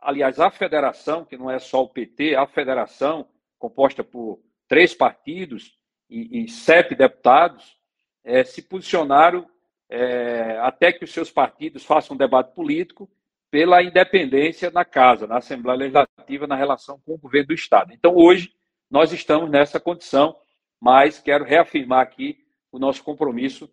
aliás, 0.00 0.38
a 0.38 0.50
federação, 0.50 1.24
que 1.24 1.36
não 1.36 1.50
é 1.50 1.58
só 1.58 1.82
o 1.82 1.88
PT, 1.88 2.34
a 2.34 2.46
federação, 2.46 3.26
composta 3.58 4.04
por 4.04 4.40
três 4.68 4.94
partidos 4.94 5.78
e, 6.10 6.44
e 6.44 6.48
sete 6.48 6.94
deputados, 6.94 7.78
é, 8.24 8.44
se 8.44 8.60
posicionaram 8.62 9.48
é, 9.88 10.58
até 10.60 10.92
que 10.92 11.04
os 11.04 11.12
seus 11.12 11.30
partidos 11.30 11.84
façam 11.84 12.14
um 12.14 12.18
debate 12.18 12.54
político 12.54 13.10
pela 13.50 13.82
independência 13.82 14.70
na 14.70 14.84
casa, 14.84 15.26
na 15.26 15.36
Assembleia 15.36 15.78
Legislativa, 15.78 16.46
na 16.46 16.56
relação 16.56 16.98
com 17.04 17.12
o 17.14 17.18
governo 17.18 17.48
do 17.48 17.54
Estado. 17.54 17.92
Então, 17.92 18.14
hoje, 18.16 18.50
nós 18.92 19.10
estamos 19.10 19.50
nessa 19.50 19.80
condição, 19.80 20.36
mas 20.78 21.18
quero 21.18 21.46
reafirmar 21.46 22.00
aqui 22.00 22.44
o 22.70 22.78
nosso 22.78 23.02
compromisso 23.02 23.70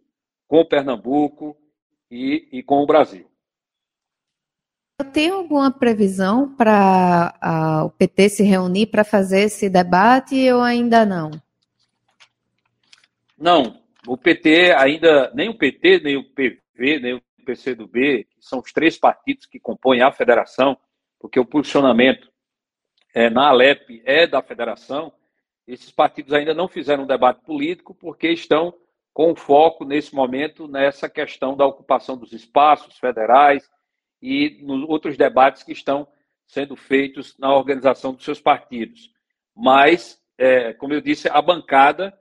com 0.48 0.64
Pernambuco 0.64 1.58
e, 2.10 2.48
e 2.54 2.64
com 2.64 2.82
o 2.82 2.86
Brasil. 2.86 3.30
Tem 5.12 5.30
alguma 5.30 5.72
previsão 5.72 6.56
para 6.56 7.84
o 7.86 7.90
PT 7.90 8.30
se 8.30 8.44
reunir 8.44 8.88
para 8.88 9.04
fazer 9.04 9.42
esse 9.42 9.70
debate 9.70 10.50
ou 10.54 10.62
ainda 10.62 11.06
não? 11.06 11.32
Não, 13.38 13.82
o 14.08 14.18
PT 14.18 14.74
ainda, 14.74 15.32
nem 15.34 15.50
o 15.50 15.58
PT, 15.58 16.00
nem 16.00 16.16
o 16.16 16.24
PV, 16.24 17.00
nem 17.00 17.14
o 17.16 17.22
PCdoB, 17.46 18.24
que 18.24 18.38
são 18.40 18.60
os 18.60 18.72
três 18.72 18.98
partidos 18.98 19.46
que 19.46 19.60
compõem 19.60 20.02
a 20.02 20.12
federação, 20.12 20.78
porque 21.20 21.40
o 21.40 21.46
posicionamento 21.46 22.30
é, 23.14 23.30
na 23.30 23.50
Alep 23.50 24.02
é 24.06 24.28
da 24.28 24.42
federação, 24.42 25.12
esses 25.68 25.92
partidos 25.92 26.34
ainda 26.34 26.54
não 26.54 26.68
fizeram 26.68 27.04
um 27.04 27.08
debate 27.08 27.42
político 27.42 27.94
porque 27.94 28.30
estão 28.30 28.74
com 29.14 29.36
foco 29.36 29.86
nesse 29.86 30.16
momento 30.16 30.68
nessa 30.68 31.10
questão 31.10 31.56
da 31.56 31.66
ocupação 31.66 32.18
dos 32.18 32.32
espaços 32.32 32.98
federais 32.98 33.70
e 34.22 34.60
nos 34.64 34.88
outros 34.88 35.18
debates 35.18 35.64
que 35.64 35.72
estão 35.72 36.08
sendo 36.48 36.76
feitos 36.76 37.38
na 37.38 37.54
organização 37.54 38.14
dos 38.14 38.24
seus 38.24 38.42
partidos. 38.42 39.12
Mas, 39.56 40.20
é, 40.38 40.74
como 40.74 40.94
eu 40.94 41.02
disse, 41.02 41.30
a 41.30 41.42
bancada 41.42 42.18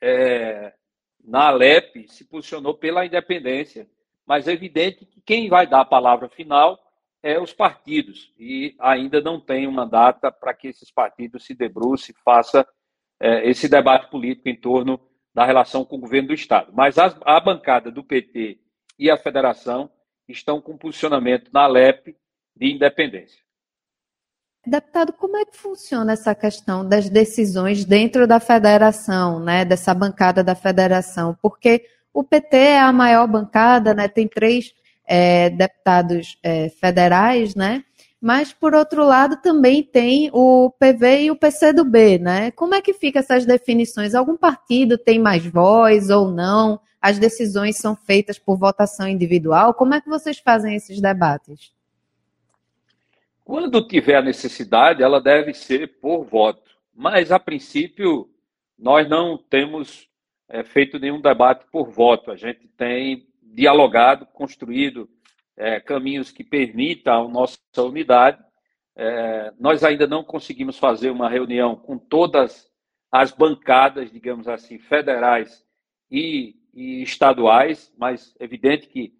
é, 0.00 0.74
na 1.24 1.48
Alep 1.48 2.06
se 2.08 2.24
posicionou 2.24 2.74
pela 2.74 3.06
independência, 3.06 3.88
mas 4.26 4.46
é 4.46 4.52
evidente 4.52 5.06
que 5.06 5.20
quem 5.22 5.48
vai 5.48 5.66
dar 5.66 5.80
a 5.80 5.86
palavra 5.86 6.28
final 6.28 6.78
é 7.22 7.38
os 7.38 7.52
partidos, 7.52 8.32
e 8.38 8.74
ainda 8.78 9.20
não 9.20 9.38
tem 9.40 9.66
uma 9.66 9.86
data 9.86 10.32
para 10.32 10.54
que 10.54 10.68
esses 10.68 10.90
partidos 10.90 11.44
se 11.44 11.54
debrucem 11.54 12.14
e 12.16 12.22
façam 12.22 12.64
é, 13.20 13.48
esse 13.48 13.68
debate 13.68 14.10
político 14.10 14.48
em 14.48 14.56
torno 14.56 15.00
da 15.34 15.44
relação 15.44 15.84
com 15.84 15.96
o 15.96 16.00
governo 16.00 16.28
do 16.28 16.34
Estado. 16.34 16.72
Mas 16.74 16.98
a, 16.98 17.16
a 17.24 17.38
bancada 17.38 17.90
do 17.90 18.02
PT 18.02 18.58
e 18.98 19.10
a 19.10 19.16
federação 19.16 19.90
estão 20.28 20.60
com 20.60 20.76
posicionamento 20.76 21.50
na 21.52 21.64
Alep 21.64 22.16
de 22.56 22.72
independência. 22.72 23.40
Deputado, 24.66 25.12
como 25.14 25.36
é 25.38 25.44
que 25.44 25.56
funciona 25.56 26.12
essa 26.12 26.34
questão 26.34 26.86
das 26.86 27.08
decisões 27.08 27.84
dentro 27.84 28.26
da 28.26 28.38
federação, 28.38 29.40
né, 29.40 29.64
dessa 29.64 29.94
bancada 29.94 30.44
da 30.44 30.54
federação? 30.54 31.36
Porque 31.40 31.86
o 32.12 32.22
PT 32.22 32.56
é 32.56 32.80
a 32.80 32.92
maior 32.92 33.26
bancada, 33.26 33.94
né, 33.94 34.06
tem 34.06 34.28
três 34.28 34.74
é, 35.12 35.50
deputados 35.50 36.38
é, 36.40 36.68
federais, 36.68 37.56
né? 37.56 37.84
Mas, 38.20 38.52
por 38.52 38.74
outro 38.74 39.02
lado, 39.02 39.40
também 39.42 39.82
tem 39.82 40.30
o 40.32 40.70
PV 40.78 41.22
e 41.24 41.30
o 41.32 41.36
PCdoB, 41.36 42.18
né? 42.18 42.50
Como 42.52 42.74
é 42.74 42.80
que 42.80 42.94
fica 42.94 43.18
essas 43.18 43.44
definições? 43.44 44.14
Algum 44.14 44.36
partido 44.36 44.96
tem 44.96 45.18
mais 45.18 45.44
voz 45.44 46.10
ou 46.10 46.30
não? 46.30 46.78
As 47.02 47.18
decisões 47.18 47.76
são 47.76 47.96
feitas 47.96 48.38
por 48.38 48.56
votação 48.56 49.08
individual? 49.08 49.74
Como 49.74 49.94
é 49.94 50.00
que 50.00 50.08
vocês 50.08 50.38
fazem 50.38 50.76
esses 50.76 51.00
debates? 51.00 51.72
Quando 53.42 53.84
tiver 53.84 54.22
necessidade, 54.22 55.02
ela 55.02 55.20
deve 55.20 55.54
ser 55.54 55.98
por 56.00 56.24
voto. 56.24 56.70
Mas, 56.94 57.32
a 57.32 57.38
princípio, 57.40 58.28
nós 58.78 59.08
não 59.08 59.36
temos 59.36 60.08
é, 60.48 60.62
feito 60.62 61.00
nenhum 61.00 61.20
debate 61.20 61.64
por 61.72 61.90
voto. 61.90 62.30
A 62.30 62.36
gente 62.36 62.68
tem 62.76 63.26
dialogado, 63.52 64.26
construído 64.26 65.08
é, 65.56 65.80
caminhos 65.80 66.30
que 66.30 66.42
permitam 66.42 67.26
a 67.26 67.28
nossa 67.28 67.58
unidade. 67.78 68.42
É, 68.96 69.52
nós 69.58 69.84
ainda 69.84 70.06
não 70.06 70.24
conseguimos 70.24 70.78
fazer 70.78 71.10
uma 71.10 71.28
reunião 71.28 71.76
com 71.76 71.98
todas 71.98 72.70
as 73.10 73.32
bancadas, 73.32 74.10
digamos 74.10 74.48
assim, 74.48 74.78
federais 74.78 75.64
e, 76.10 76.56
e 76.72 77.02
estaduais, 77.02 77.92
mas 77.98 78.34
é 78.38 78.44
evidente 78.44 78.86
que 78.86 79.12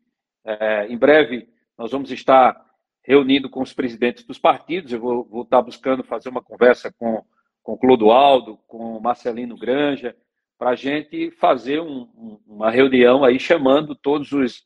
é, 0.45 0.87
em 0.87 0.97
breve 0.97 1.49
nós 1.77 1.91
vamos 1.91 2.11
estar 2.11 2.65
reunindo 3.03 3.49
com 3.49 3.63
os 3.63 3.73
presidentes 3.73 4.25
dos 4.25 4.39
partidos. 4.39 4.93
Eu 4.93 5.01
vou, 5.01 5.25
vou 5.25 5.43
estar 5.43 5.61
buscando 5.63 6.05
fazer 6.05 6.29
uma 6.29 6.43
conversa 6.43 6.93
com, 6.93 7.25
com 7.63 7.77
Clodoaldo, 7.77 8.59
com 8.67 9.01
Marcelino 9.01 9.57
Granja, 9.57 10.17
para 10.61 10.73
a 10.73 10.75
gente 10.75 11.31
fazer 11.31 11.81
um, 11.81 12.03
um, 12.15 12.39
uma 12.47 12.71
reunião 12.71 13.25
aí 13.25 13.41
chamando 13.41 13.95
todos 13.95 14.31
os, 14.31 14.63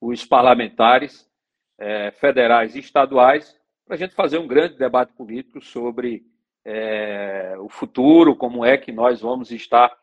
os 0.00 0.24
parlamentares 0.24 1.30
é, 1.78 2.10
federais 2.12 2.74
e 2.74 2.78
estaduais 2.78 3.54
para 3.84 3.94
a 3.94 3.98
gente 3.98 4.14
fazer 4.14 4.38
um 4.38 4.46
grande 4.46 4.78
debate 4.78 5.12
político 5.12 5.62
sobre 5.62 6.24
é, 6.64 7.56
o 7.58 7.68
futuro, 7.68 8.34
como 8.34 8.64
é 8.64 8.78
que 8.78 8.90
nós 8.90 9.20
vamos 9.20 9.50
estar 9.50 9.94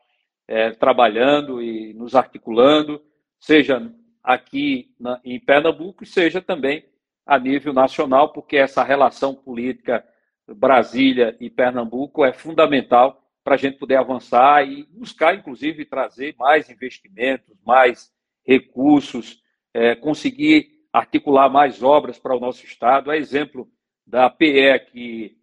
é, 0.48 0.70
trabalhando 0.74 1.60
e 1.60 1.92
nos 1.96 2.14
articulando, 2.14 3.02
seja 3.40 3.92
aqui 4.24 4.94
na, 5.00 5.20
em 5.26 5.40
Pernambuco, 5.40 6.06
seja 6.06 6.40
também 6.40 6.86
a 7.26 7.40
nível 7.40 7.74
nacional, 7.74 8.32
porque 8.32 8.58
essa 8.58 8.84
relação 8.84 9.34
política 9.34 10.06
Brasília 10.48 11.36
e 11.40 11.50
Pernambuco 11.50 12.24
é 12.24 12.32
fundamental 12.32 13.20
para 13.44 13.56
a 13.56 13.58
gente 13.58 13.78
poder 13.78 13.96
avançar 13.96 14.68
e 14.68 14.84
buscar, 14.92 15.36
inclusive, 15.36 15.86
trazer 15.86 16.36
mais 16.38 16.70
investimentos, 16.70 17.58
mais 17.66 18.12
recursos, 18.46 19.42
é, 19.74 19.96
conseguir 19.96 20.70
articular 20.94 21.50
mais 21.50 21.82
obras 21.82 22.20
para 22.20 22.36
o 22.36 22.40
nosso 22.40 22.66
estado. 22.66 23.12
É 23.12 23.18
exemplo 23.18 23.68
da 24.06 24.30
PE 24.30 24.80
que 24.92 25.38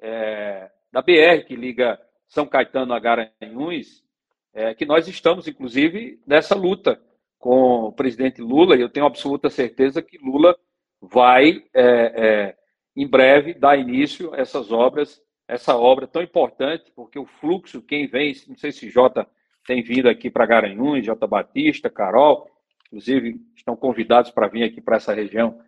é, 0.00 0.70
da 0.92 1.02
BR 1.02 1.44
que 1.46 1.56
liga 1.56 1.98
São 2.28 2.46
Caetano 2.46 2.92
a 2.92 3.00
Garanhuns, 3.00 4.04
é, 4.52 4.74
que 4.74 4.84
nós 4.84 5.08
estamos, 5.08 5.48
inclusive, 5.48 6.20
nessa 6.26 6.54
luta 6.54 7.00
com 7.38 7.86
o 7.86 7.92
presidente 7.92 8.40
Lula, 8.40 8.76
e 8.76 8.80
eu 8.80 8.88
tenho 8.88 9.06
absoluta 9.06 9.50
certeza 9.50 10.00
que 10.00 10.18
Lula 10.18 10.56
vai, 11.00 11.64
é, 11.74 12.54
em 12.94 13.08
breve, 13.08 13.54
dar 13.54 13.76
início 13.76 14.32
a 14.32 14.38
essas 14.38 14.70
obras, 14.70 15.20
essa 15.46 15.76
obra 15.76 16.06
tão 16.06 16.22
importante, 16.22 16.90
porque 16.94 17.18
o 17.18 17.26
fluxo, 17.26 17.82
quem 17.82 18.06
vem, 18.06 18.34
não 18.48 18.56
sei 18.56 18.72
se 18.72 18.88
Jota 18.88 19.26
tem 19.66 19.82
vindo 19.82 20.08
aqui 20.08 20.30
para 20.30 20.46
Garanhuns, 20.46 21.04
Jota 21.04 21.26
Batista, 21.26 21.90
Carol, 21.90 22.50
inclusive 22.86 23.40
estão 23.56 23.76
convidados 23.76 24.30
para 24.30 24.48
vir 24.48 24.64
aqui 24.64 24.80
para 24.80 24.96
essa 24.96 25.12
região 25.12 25.60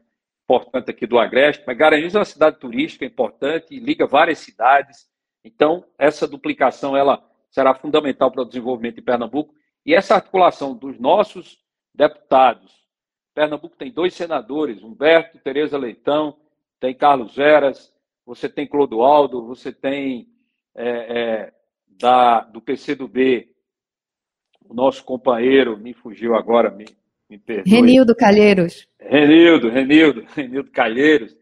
importante 0.45 0.91
aqui 0.91 1.07
do 1.07 1.19
Agreste, 1.19 1.65
mas 1.67 1.77
Garanhuns 1.77 2.15
é 2.15 2.19
uma 2.19 2.25
cidade 2.25 2.59
turística 2.59 3.05
importante, 3.05 3.79
liga 3.79 4.07
várias 4.07 4.39
cidades, 4.39 5.09
então 5.45 5.85
essa 5.99 6.27
duplicação 6.27 6.97
ela 6.97 7.23
será 7.51 7.75
fundamental 7.75 8.31
para 8.31 8.43
o 8.43 8.47
desenvolvimento 8.47 8.97
de 8.97 9.03
Pernambuco, 9.03 9.55
e 9.85 9.95
essa 9.95 10.15
articulação 10.17 10.75
dos 10.75 10.99
nossos 10.99 11.59
deputados. 11.95 12.87
Pernambuco 13.35 13.77
tem 13.77 13.91
dois 13.91 14.15
senadores, 14.15 14.83
Humberto, 14.83 15.39
Tereza 15.39 15.77
Leitão, 15.79 16.37
tem 16.79 16.95
Carlos 16.95 17.35
Veras, 17.35 17.93
você 18.27 18.49
tem 18.49 18.67
Clodoaldo, 18.67 19.47
você 19.47 19.73
tem 19.73 20.29
é, 20.75 20.89
é, 20.89 21.53
da, 21.87 22.41
do 22.41 22.61
PCdoB, 22.61 23.49
o 24.69 24.75
nosso 24.75 25.05
companheiro, 25.05 25.79
me 25.79 25.95
fugiu 25.95 26.35
agora, 26.35 26.71
me, 26.71 26.87
me 27.31 27.39
perdoe. 27.39 27.73
Renildo 27.73 28.17
Calheiros. 28.17 28.89
Renildo, 29.01 29.71
Renildo, 29.71 30.27
Renildo 30.35 30.71
Calheiros. 30.73 31.37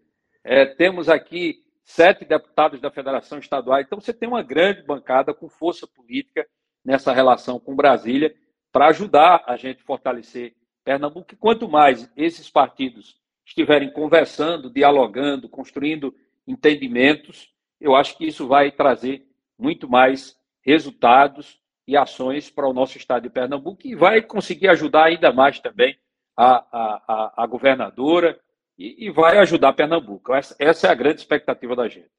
É, 0.44 0.66
temos 0.66 1.08
aqui 1.08 1.64
sete 1.82 2.24
deputados 2.24 2.80
da 2.80 2.90
Federação 2.90 3.38
Estadual. 3.38 3.80
Então, 3.80 3.98
você 3.98 4.12
tem 4.12 4.28
uma 4.28 4.42
grande 4.42 4.82
bancada 4.82 5.32
com 5.32 5.48
força 5.48 5.86
política 5.86 6.46
nessa 6.84 7.12
relação 7.12 7.58
com 7.58 7.74
Brasília 7.74 8.34
para 8.70 8.88
ajudar 8.88 9.42
a 9.46 9.56
gente 9.56 9.80
a 9.80 9.86
fortalecer 9.86 10.54
Pernambuco, 10.84 11.32
e 11.32 11.36
quanto 11.36 11.66
mais 11.66 12.10
esses 12.14 12.50
partidos 12.50 13.16
estiverem 13.46 13.90
conversando, 13.90 14.68
dialogando, 14.68 15.48
construindo 15.48 16.14
entendimentos, 16.46 17.52
eu 17.80 17.94
acho 17.94 18.16
que 18.16 18.26
isso 18.26 18.46
vai 18.46 18.70
trazer 18.70 19.26
muito 19.59 19.88
mais 19.88 20.37
resultados 20.62 21.61
e 21.87 21.96
ações 21.96 22.50
para 22.50 22.68
o 22.68 22.72
nosso 22.72 22.96
estado 22.96 23.24
de 23.24 23.30
Pernambuco 23.30 23.80
e 23.85 23.94
vai 23.94 24.22
conseguir 24.22 24.68
ajudar 24.68 25.04
ainda 25.04 25.33
mais 25.33 25.61
também 25.61 25.96
a, 26.37 26.57
a, 26.57 27.02
a, 27.07 27.44
a 27.44 27.46
governadora 27.46 28.38
e, 28.78 29.07
e, 29.07 29.11
vai 29.11 29.38
ajudar 29.38 29.72
Pernambuco. 29.74 30.35
Essa, 30.35 30.57
essa 30.59 30.87
é 30.88 30.90
a 30.90 30.94
grande 30.94 31.20
expectativa 31.20 31.76
da 31.76 31.88
gente. 31.88 32.11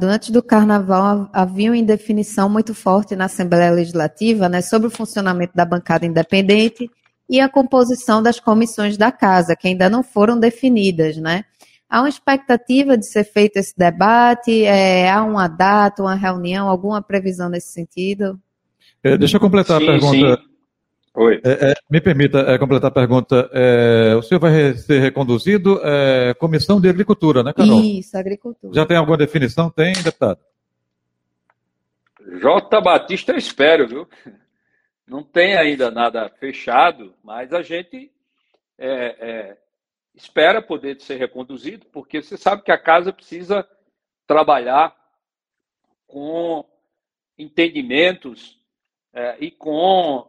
Antes 0.00 0.30
do 0.30 0.42
carnaval, 0.42 1.28
havia 1.32 1.70
uma 1.70 1.76
indefinição 1.76 2.48
muito 2.48 2.74
forte 2.74 3.16
na 3.16 3.24
Assembleia 3.24 3.72
Legislativa 3.72 4.48
né, 4.48 4.62
sobre 4.62 4.86
o 4.86 4.90
funcionamento 4.90 5.54
da 5.54 5.64
bancada 5.64 6.06
independente 6.06 6.88
e 7.28 7.40
a 7.40 7.48
composição 7.48 8.22
das 8.22 8.38
comissões 8.38 8.96
da 8.96 9.10
casa, 9.10 9.56
que 9.56 9.66
ainda 9.66 9.90
não 9.90 10.02
foram 10.02 10.38
definidas. 10.38 11.16
Né? 11.16 11.44
Há 11.90 12.02
uma 12.02 12.08
expectativa 12.08 12.96
de 12.96 13.04
ser 13.04 13.24
feito 13.24 13.56
esse 13.56 13.76
debate? 13.76 14.64
É, 14.64 15.10
há 15.10 15.24
uma 15.24 15.48
data, 15.48 16.02
uma 16.02 16.14
reunião, 16.14 16.68
alguma 16.68 17.02
previsão 17.02 17.48
nesse 17.48 17.72
sentido? 17.72 18.38
É, 19.02 19.18
deixa 19.18 19.36
eu 19.36 19.40
completar 19.40 19.80
sim, 19.80 19.88
a 19.88 19.90
pergunta. 19.90 20.36
Sim. 20.36 20.50
Oi. 21.12 21.40
É, 21.44 21.72
é, 21.72 21.74
me 21.90 22.00
permita 22.00 22.38
é, 22.42 22.56
completar 22.58 22.92
a 22.92 22.94
pergunta. 22.94 23.50
É, 23.52 24.14
o 24.14 24.22
senhor 24.22 24.38
vai 24.38 24.72
ser 24.74 25.00
reconduzido 25.00 25.80
é, 25.82 26.32
Comissão 26.34 26.80
de 26.80 26.88
Agricultura, 26.88 27.42
né, 27.42 27.52
Carol? 27.52 27.80
Isso, 27.80 28.16
Agricultura. 28.16 28.72
Já 28.72 28.86
tem 28.86 28.96
alguma 28.96 29.16
definição? 29.16 29.68
Tem, 29.68 29.92
deputado? 29.94 30.38
J. 32.40 32.80
Batista, 32.80 33.32
eu 33.32 33.38
espero, 33.38 33.88
viu? 33.88 34.08
Não 35.08 35.24
tem 35.24 35.56
ainda 35.56 35.90
nada 35.90 36.30
fechado, 36.38 37.12
mas 37.24 37.52
a 37.52 37.62
gente 37.62 38.12
é, 38.78 39.56
espera 40.14 40.60
poder 40.60 41.00
ser 41.00 41.16
reconduzido, 41.16 41.86
porque 41.86 42.22
você 42.22 42.36
sabe 42.36 42.62
que 42.62 42.72
a 42.72 42.78
casa 42.78 43.12
precisa 43.12 43.68
trabalhar 44.26 44.96
com 46.06 46.64
entendimentos 47.38 48.58
e 49.38 49.50
com 49.50 50.28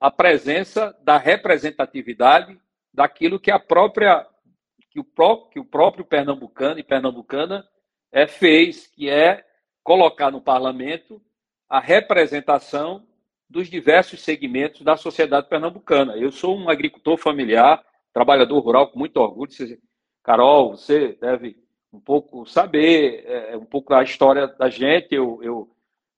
a 0.00 0.10
presença 0.10 0.96
da 1.02 1.16
representatividade 1.16 2.60
daquilo 2.92 3.40
que 3.40 3.50
a 3.50 3.58
própria 3.58 4.26
que 4.90 4.98
o, 4.98 5.04
próprio, 5.04 5.50
que 5.50 5.60
o 5.60 5.64
próprio 5.64 6.04
pernambucano 6.04 6.78
e 6.80 6.82
pernambucana 6.82 7.66
é, 8.10 8.26
fez, 8.26 8.86
que 8.86 9.08
é 9.08 9.44
colocar 9.82 10.30
no 10.30 10.40
parlamento 10.40 11.22
a 11.68 11.78
representação 11.78 13.06
dos 13.48 13.68
diversos 13.68 14.22
segmentos 14.22 14.82
da 14.82 14.96
sociedade 14.96 15.48
pernambucana. 15.48 16.16
Eu 16.16 16.32
sou 16.32 16.56
um 16.56 16.68
agricultor 16.68 17.16
familiar, 17.16 17.84
trabalhador 18.18 18.58
rural 18.58 18.90
com 18.90 18.98
muito 18.98 19.16
orgulho. 19.18 19.48
Carol, 20.24 20.76
você 20.76 21.16
deve 21.20 21.56
um 21.92 22.00
pouco 22.00 22.44
saber 22.46 23.22
é, 23.24 23.56
um 23.56 23.64
pouco 23.64 23.90
da 23.90 24.02
história 24.02 24.48
da 24.48 24.68
gente. 24.68 25.14
Eu, 25.14 25.38
eu, 25.40 25.70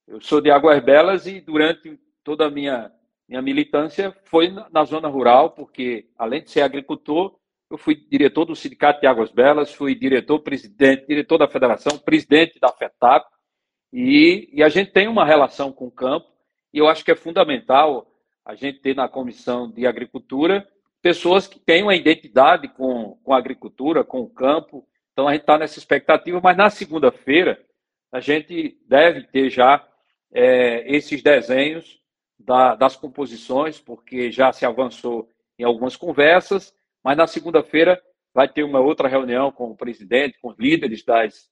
eu 0.09 0.21
sou 0.23 0.41
de 0.41 0.51
Águas 0.51 0.83
Belas 0.83 1.27
e 1.27 1.43
durante 1.43 2.01
toda 2.25 2.47
a 2.47 2.51
minha 2.51 2.91
minha 3.29 3.43
militância 3.43 4.13
foi 4.25 4.49
na 4.73 4.85
zona 4.85 5.07
rural, 5.07 5.51
porque 5.51 6.09
além 6.19 6.43
de 6.43 6.51
ser 6.51 6.63
agricultor, 6.63 7.39
eu 7.71 7.79
fui 7.79 7.95
diretor 7.95 8.45
do 8.45 8.57
Sindicato 8.57 9.01
de 9.01 9.07
Águas 9.07 9.31
Belas, 9.31 9.73
fui 9.73 9.95
diretor, 9.95 10.41
presidente, 10.41 11.07
diretor 11.07 11.39
da 11.39 11.47
federação, 11.47 11.97
presidente 11.97 12.59
da 12.59 12.73
FETAP, 12.73 13.25
e, 13.93 14.51
e 14.53 14.65
a 14.65 14.69
gente 14.69 14.91
tem 14.91 15.07
uma 15.07 15.25
relação 15.25 15.71
com 15.71 15.87
o 15.87 15.93
campo, 15.93 16.27
e 16.73 16.79
eu 16.79 16.89
acho 16.89 17.05
que 17.05 17.13
é 17.13 17.15
fundamental 17.15 18.11
a 18.45 18.57
gente 18.57 18.81
ter 18.81 18.97
na 18.97 19.09
comissão 19.09 19.71
de 19.71 19.87
agricultura 19.87 20.67
pessoas 21.03 21.47
que 21.47 21.59
tenham 21.59 21.87
uma 21.87 21.97
identidade 21.97 22.69
com, 22.69 23.19
com 23.23 23.33
a 23.33 23.39
agricultura, 23.39 24.05
com 24.05 24.21
o 24.21 24.31
campo. 24.31 24.87
Então 25.13 25.27
a 25.27 25.33
gente 25.33 25.43
está 25.43 25.59
nessa 25.59 25.79
expectativa, 25.79 26.41
mas 26.43 26.57
na 26.57 26.71
segunda-feira 26.71 27.61
a 28.13 28.21
gente 28.21 28.79
deve 28.87 29.23
ter 29.25 29.51
já 29.51 29.87
é, 30.33 30.85
esses 30.95 31.23
desenhos 31.23 32.01
da, 32.39 32.75
das 32.75 32.97
composições, 32.97 33.79
porque 33.79 34.31
já 34.31 34.53
se 34.53 34.65
avançou 34.65 35.29
em 35.59 35.65
algumas 35.65 35.97
conversas, 35.97 36.75
mas 37.03 37.17
na 37.17 37.27
segunda-feira 37.27 38.01
vai 38.33 38.49
ter 38.49 38.63
uma 38.63 38.81
outra 38.81 39.09
reunião 39.09 39.51
com 39.51 39.71
o 39.71 39.77
presidente, 39.77 40.39
com 40.41 40.49
os 40.49 40.59
líderes 40.59 41.05
das, 41.05 41.51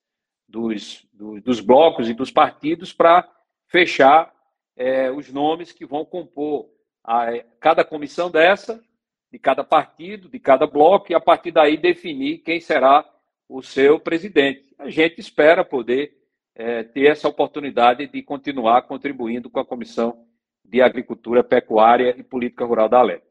dos, 0.48 1.06
dos, 1.12 1.42
dos 1.42 1.60
blocos 1.60 2.08
e 2.08 2.14
dos 2.14 2.30
partidos 2.30 2.92
para 2.92 3.28
fechar 3.66 4.32
é, 4.76 5.10
os 5.10 5.30
nomes 5.30 5.72
que 5.72 5.84
vão 5.84 6.04
compor 6.04 6.68
a, 7.04 7.26
cada 7.60 7.84
comissão 7.84 8.30
dessa, 8.30 8.82
de 9.30 9.38
cada 9.38 9.62
partido, 9.62 10.28
de 10.28 10.38
cada 10.38 10.66
bloco, 10.66 11.12
e 11.12 11.14
a 11.14 11.20
partir 11.20 11.50
daí 11.50 11.76
definir 11.76 12.38
quem 12.38 12.60
será 12.60 13.04
o 13.48 13.62
seu 13.62 13.98
presidente. 14.00 14.74
A 14.78 14.88
gente 14.88 15.20
espera 15.20 15.64
poder 15.64 16.16
é, 16.54 16.82
ter 16.82 17.06
essa 17.06 17.28
oportunidade 17.28 18.06
de 18.06 18.22
continuar 18.22 18.82
contribuindo 18.82 19.48
com 19.48 19.60
a 19.60 19.64
comissão 19.64 20.24
de 20.64 20.82
Agricultura, 20.82 21.42
Pecuária 21.42 22.14
e 22.18 22.22
Política 22.22 22.64
Rural 22.64 22.88
da 22.88 22.98
Alep. 22.98 23.22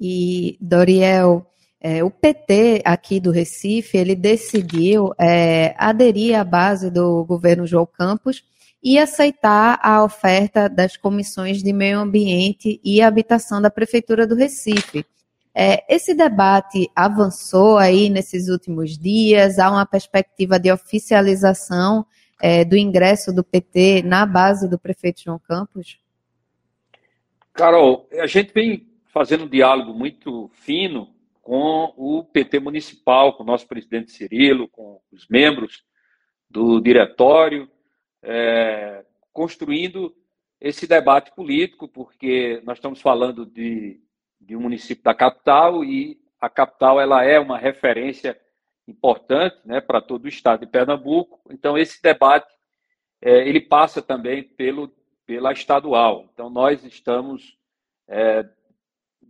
E, 0.00 0.56
Doriel, 0.60 1.46
é, 1.80 2.02
o 2.02 2.10
PT 2.10 2.82
aqui 2.84 3.20
do 3.20 3.30
Recife, 3.30 3.96
ele 3.96 4.16
decidiu 4.16 5.12
é, 5.20 5.74
aderir 5.78 6.38
à 6.38 6.42
base 6.42 6.90
do 6.90 7.24
governo 7.24 7.66
João 7.66 7.86
Campos 7.86 8.42
e 8.84 8.98
aceitar 8.98 9.80
a 9.82 10.04
oferta 10.04 10.68
das 10.68 10.94
comissões 10.94 11.62
de 11.62 11.72
meio 11.72 11.98
ambiente 11.98 12.78
e 12.84 13.00
habitação 13.00 13.62
da 13.62 13.70
Prefeitura 13.70 14.26
do 14.26 14.34
Recife. 14.34 15.06
É, 15.54 15.82
esse 15.88 16.14
debate 16.14 16.90
avançou 16.94 17.78
aí 17.78 18.10
nesses 18.10 18.48
últimos 18.48 18.98
dias, 18.98 19.58
há 19.58 19.70
uma 19.70 19.86
perspectiva 19.86 20.58
de 20.58 20.70
oficialização 20.70 22.04
é, 22.42 22.62
do 22.62 22.76
ingresso 22.76 23.32
do 23.32 23.42
PT 23.42 24.02
na 24.02 24.26
base 24.26 24.68
do 24.68 24.78
prefeito 24.78 25.22
João 25.22 25.38
Campos? 25.38 25.98
Carol, 27.54 28.06
a 28.12 28.26
gente 28.26 28.52
vem 28.52 28.86
fazendo 29.06 29.44
um 29.44 29.48
diálogo 29.48 29.94
muito 29.94 30.50
fino 30.52 31.08
com 31.40 31.94
o 31.96 32.24
PT 32.24 32.58
municipal, 32.58 33.34
com 33.34 33.44
o 33.44 33.46
nosso 33.46 33.66
presidente 33.66 34.10
Cirilo, 34.10 34.68
com 34.68 35.00
os 35.10 35.26
membros 35.28 35.84
do 36.50 36.80
diretório, 36.80 37.70
é, 38.24 39.04
construindo 39.32 40.14
esse 40.60 40.86
debate 40.86 41.32
político, 41.32 41.86
porque 41.86 42.60
nós 42.64 42.78
estamos 42.78 43.00
falando 43.00 43.44
de, 43.44 44.00
de 44.40 44.56
um 44.56 44.60
município 44.60 45.04
da 45.04 45.14
capital 45.14 45.84
e 45.84 46.18
a 46.40 46.48
capital 46.48 47.00
ela 47.00 47.22
é 47.24 47.38
uma 47.38 47.58
referência 47.58 48.38
importante 48.88 49.56
né, 49.64 49.80
para 49.80 50.00
todo 50.00 50.24
o 50.24 50.28
estado 50.28 50.60
de 50.60 50.66
Pernambuco. 50.66 51.40
Então, 51.50 51.76
esse 51.76 52.02
debate 52.02 52.52
é, 53.22 53.48
ele 53.48 53.60
passa 53.60 54.02
também 54.02 54.42
pelo 54.42 54.90
pela 55.26 55.52
estadual. 55.52 56.26
Então, 56.32 56.50
nós 56.50 56.84
estamos 56.84 57.56
é, 58.08 58.44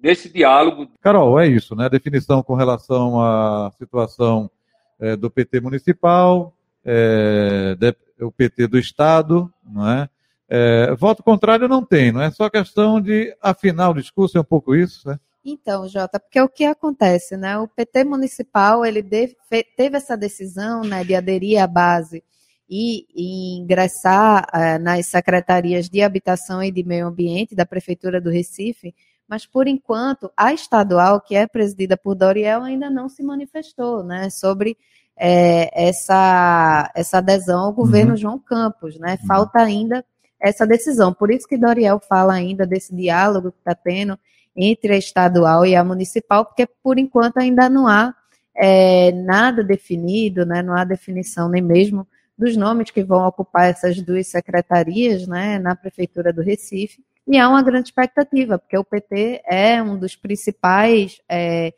nesse 0.03 0.29
diálogo. 0.33 0.89
Carol, 1.01 1.39
é 1.39 1.47
isso, 1.47 1.75
né? 1.75 1.89
Definição 1.89 2.43
com 2.43 2.55
relação 2.55 3.21
à 3.21 3.71
situação 3.79 4.51
é, 4.99 5.17
do 5.17 5.31
PT 5.31 5.61
municipal, 5.61 6.53
é, 6.85 7.77
o 8.21 8.31
PT 8.31 8.67
do 8.67 8.79
Estado, 8.79 9.53
não 9.65 9.89
é? 9.89 10.09
é? 10.49 10.95
Voto 10.97 11.23
contrário 11.23 11.69
não 11.69 11.85
tem, 11.85 12.13
não 12.13 12.21
é 12.21 12.31
só 12.31 12.51
questão 12.51 13.01
de 13.01 13.37
afinar 13.41 13.91
o 13.91 13.95
discurso, 13.95 14.37
é 14.37 14.41
um 14.41 14.45
pouco 14.45 14.75
isso, 14.75 15.09
né? 15.09 15.19
Então, 15.45 15.87
Jota, 15.87 16.19
porque 16.19 16.41
o 16.41 16.49
que 16.49 16.65
acontece, 16.65 17.37
né? 17.37 17.59
O 17.59 17.69
PT 17.69 18.05
municipal 18.05 18.85
ele 18.85 19.03
teve 19.03 19.97
essa 19.97 20.17
decisão, 20.17 20.83
né, 20.83 21.05
de 21.05 21.15
aderir 21.15 21.63
à 21.63 21.67
base 21.67 22.25
e, 22.69 23.07
e 23.15 23.59
ingressar 23.59 24.47
uh, 24.55 24.83
nas 24.83 25.07
secretarias 25.07 25.89
de 25.89 26.03
habitação 26.03 26.63
e 26.63 26.71
de 26.71 26.83
meio 26.83 27.07
ambiente 27.07 27.55
da 27.55 27.67
Prefeitura 27.67 28.21
do 28.21 28.31
Recife, 28.31 28.95
mas 29.29 29.47
por 29.47 29.67
enquanto 29.67 30.31
a 30.37 30.53
estadual, 30.53 31.21
que 31.21 31.35
é 31.35 31.47
presidida 31.47 31.97
por 31.97 32.15
Doriel, 32.15 32.63
ainda 32.63 32.89
não 32.89 33.09
se 33.09 33.23
manifestou 33.23 34.03
né, 34.03 34.31
sobre 34.31 34.77
é, 35.17 35.89
essa, 35.89 36.91
essa 36.95 37.19
adesão 37.19 37.65
ao 37.65 37.73
governo 37.73 38.13
uhum. 38.13 38.17
João 38.17 38.39
Campos. 38.39 38.99
Né? 38.99 39.19
Uhum. 39.21 39.27
Falta 39.27 39.61
ainda 39.61 40.05
essa 40.41 40.67
decisão. 40.67 41.13
Por 41.13 41.31
isso 41.31 41.49
que 41.49 41.57
Doriel 41.57 42.01
fala 42.01 42.35
ainda 42.35 42.67
desse 42.67 42.95
diálogo 42.95 43.53
que 43.53 43.59
está 43.59 43.75
tendo 43.75 44.19
entre 44.57 44.93
a 44.93 44.99
estadual 44.99 45.67
e 45.67 45.75
a 45.75 45.83
municipal, 45.83 46.45
porque 46.45 46.67
por 46.83 46.99
enquanto 46.99 47.39
ainda 47.39 47.69
não 47.69 47.89
há 47.89 48.15
é, 48.57 49.11
nada 49.11 49.65
definido, 49.65 50.47
né, 50.47 50.63
não 50.63 50.77
há 50.77 50.85
definição 50.85 51.49
nem 51.49 51.63
mesmo 51.63 52.07
dos 52.37 52.57
nomes 52.57 52.91
que 52.91 53.03
vão 53.03 53.27
ocupar 53.27 53.71
essas 53.71 54.01
duas 54.01 54.29
secretarias 54.29 55.27
né, 55.27 55.59
na 55.59 55.75
Prefeitura 55.75 56.33
do 56.33 56.43
Recife. 56.43 57.03
E 57.27 57.39
há 57.39 57.49
uma 57.49 57.63
grande 57.63 57.89
expectativa, 57.89 58.59
porque 58.59 58.77
o 58.77 58.85
PT 58.85 59.43
é 59.47 59.83
um 59.83 59.99
dos 59.99 60.15
principais 60.15 61.21
é, 61.29 61.73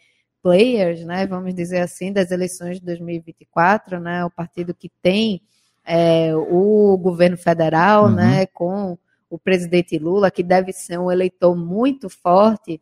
players, 0.47 1.05
né, 1.05 1.27
vamos 1.27 1.53
dizer 1.53 1.81
assim, 1.81 2.13
das 2.13 2.31
eleições 2.31 2.79
de 2.79 2.87
2024, 2.87 3.99
né, 3.99 4.25
o 4.25 4.31
partido 4.31 4.73
que 4.73 4.89
tem 5.03 5.43
é, 5.85 6.33
o 6.37 6.97
governo 6.97 7.37
federal, 7.37 8.05
uhum. 8.05 8.15
né, 8.15 8.47
com 8.47 8.97
o 9.29 9.37
presidente 9.41 9.99
Lula, 9.99 10.31
que 10.31 10.45
deve 10.45 10.73
ser 10.73 11.01
um 11.01 11.11
eleitor 11.11 11.57
muito 11.57 12.09
forte 12.09 12.81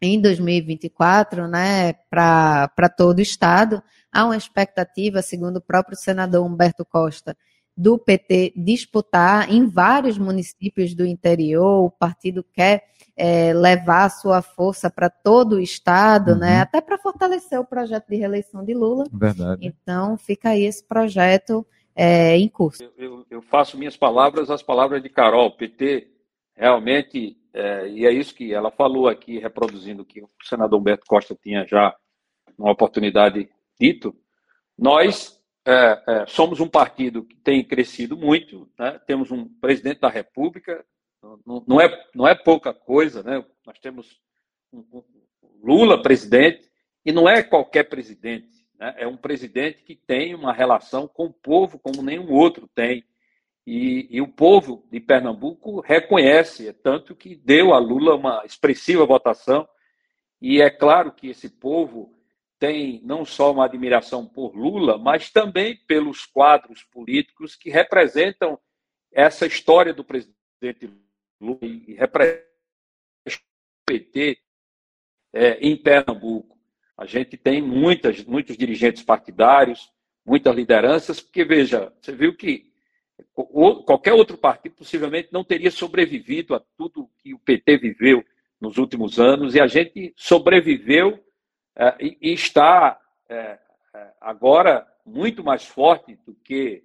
em 0.00 0.20
2024, 0.20 1.48
né, 1.48 1.94
para 2.08 2.88
todo 2.96 3.18
o 3.18 3.22
Estado. 3.22 3.82
Há 4.12 4.26
uma 4.26 4.36
expectativa, 4.36 5.20
segundo 5.20 5.56
o 5.56 5.60
próprio 5.60 5.96
senador 5.96 6.46
Humberto 6.46 6.84
Costa, 6.84 7.36
do 7.76 7.98
PT 7.98 8.52
disputar 8.56 9.50
em 9.52 9.66
vários 9.66 10.16
municípios 10.18 10.94
do 10.94 11.04
interior. 11.04 11.84
O 11.84 11.90
partido 11.90 12.44
quer 12.52 12.84
é, 13.16 13.52
levar 13.52 14.04
a 14.04 14.10
sua 14.10 14.42
força 14.42 14.90
para 14.90 15.08
todo 15.10 15.56
o 15.56 15.60
estado, 15.60 16.28
né? 16.28 16.32
uhum. 16.32 16.40
né? 16.40 16.60
Até 16.60 16.80
para 16.80 16.98
fortalecer 16.98 17.58
o 17.58 17.64
projeto 17.64 18.08
de 18.08 18.16
reeleição 18.16 18.64
de 18.64 18.74
Lula. 18.74 19.04
Verdade. 19.12 19.66
Então 19.66 20.16
fica 20.16 20.50
aí 20.50 20.64
esse 20.64 20.84
projeto 20.86 21.66
é, 21.94 22.36
em 22.36 22.48
curso. 22.48 22.82
Eu, 22.96 23.24
eu, 23.30 23.42
faço 23.42 23.78
minhas 23.78 23.96
palavras 23.96 24.50
as 24.50 24.62
palavras 24.62 25.02
de 25.02 25.08
Carol. 25.08 25.56
PT 25.56 26.08
realmente, 26.56 27.36
é, 27.52 27.88
e 27.88 28.06
é 28.06 28.12
isso 28.12 28.34
que 28.34 28.52
ela 28.52 28.70
falou 28.70 29.08
aqui, 29.08 29.38
reproduzindo 29.38 30.02
o 30.02 30.06
que 30.06 30.22
o 30.22 30.28
senador 30.42 30.80
Humberto 30.80 31.06
Costa 31.06 31.36
tinha 31.40 31.66
já, 31.66 31.94
uma 32.58 32.72
oportunidade, 32.72 33.48
dito. 33.78 34.14
Nós 34.78 35.40
é, 35.66 36.02
é, 36.06 36.26
somos 36.26 36.60
um 36.60 36.68
partido 36.68 37.24
que 37.24 37.36
tem 37.36 37.64
crescido 37.64 38.16
muito, 38.16 38.68
né? 38.78 39.00
temos 39.06 39.30
um 39.30 39.48
presidente 39.48 40.00
da 40.00 40.10
República, 40.10 40.84
não, 41.46 41.64
não, 41.66 41.80
é, 41.80 42.06
não 42.14 42.28
é 42.28 42.34
pouca 42.34 42.74
coisa, 42.74 43.22
né? 43.22 43.42
nós 43.66 43.78
temos 43.78 44.20
um, 44.70 44.84
um 44.92 45.02
Lula 45.62 46.02
presidente, 46.02 46.70
e 47.04 47.12
não 47.12 47.28
é 47.28 47.42
qualquer 47.42 47.84
presidente, 47.84 48.48
né? 48.78 48.94
é 48.98 49.06
um 49.06 49.16
presidente 49.16 49.82
que 49.82 49.96
tem 49.96 50.34
uma 50.34 50.52
relação 50.52 51.08
com 51.08 51.26
o 51.26 51.32
povo 51.32 51.78
como 51.78 52.02
nenhum 52.02 52.30
outro 52.30 52.68
tem. 52.74 53.02
E, 53.66 54.06
e, 54.10 54.20
o 54.20 54.28
povo 54.28 54.86
de 54.92 55.00
Pernambuco 55.00 55.80
reconhece, 55.80 56.68
é 56.68 56.72
tanto 56.74 57.16
que 57.16 57.34
deu 57.34 57.72
a 57.72 57.78
Lula 57.78 58.14
uma 58.14 58.42
expressiva 58.44 59.06
votação. 59.06 59.66
E 60.38 60.60
é 60.60 60.68
claro 60.68 61.10
que 61.12 61.28
esse 61.28 61.48
povo 61.48 62.13
tem 62.64 62.98
não 63.04 63.26
só 63.26 63.52
uma 63.52 63.66
admiração 63.66 64.24
por 64.24 64.56
Lula, 64.56 64.96
mas 64.96 65.30
também 65.30 65.76
pelos 65.86 66.24
quadros 66.24 66.82
políticos 66.82 67.54
que 67.54 67.68
representam 67.68 68.58
essa 69.12 69.44
história 69.44 69.92
do 69.92 70.02
presidente 70.02 70.90
Lula 71.38 71.58
e 71.60 71.92
representam 71.92 72.46
o 73.26 73.30
PT 73.84 74.38
é, 75.34 75.58
em 75.60 75.76
Pernambuco. 75.76 76.58
A 76.96 77.04
gente 77.04 77.36
tem 77.36 77.60
muitas, 77.60 78.24
muitos 78.24 78.56
dirigentes 78.56 79.02
partidários, 79.02 79.92
muitas 80.24 80.56
lideranças, 80.56 81.20
porque, 81.20 81.44
veja, 81.44 81.92
você 82.00 82.12
viu 82.12 82.34
que 82.34 82.72
qualquer 83.84 84.14
outro 84.14 84.38
partido 84.38 84.74
possivelmente 84.74 85.28
não 85.30 85.44
teria 85.44 85.70
sobrevivido 85.70 86.54
a 86.54 86.62
tudo 86.78 87.10
que 87.18 87.34
o 87.34 87.38
PT 87.38 87.76
viveu 87.76 88.24
nos 88.58 88.78
últimos 88.78 89.20
anos, 89.20 89.54
e 89.54 89.60
a 89.60 89.66
gente 89.66 90.14
sobreviveu 90.16 91.22
e, 92.00 92.16
e, 92.20 92.32
está 92.32 93.00
é, 93.28 93.58
é, 93.94 94.10
agora 94.20 94.86
muito 95.04 95.42
mais 95.42 95.64
forte 95.66 96.16
do 96.26 96.34
que, 96.34 96.84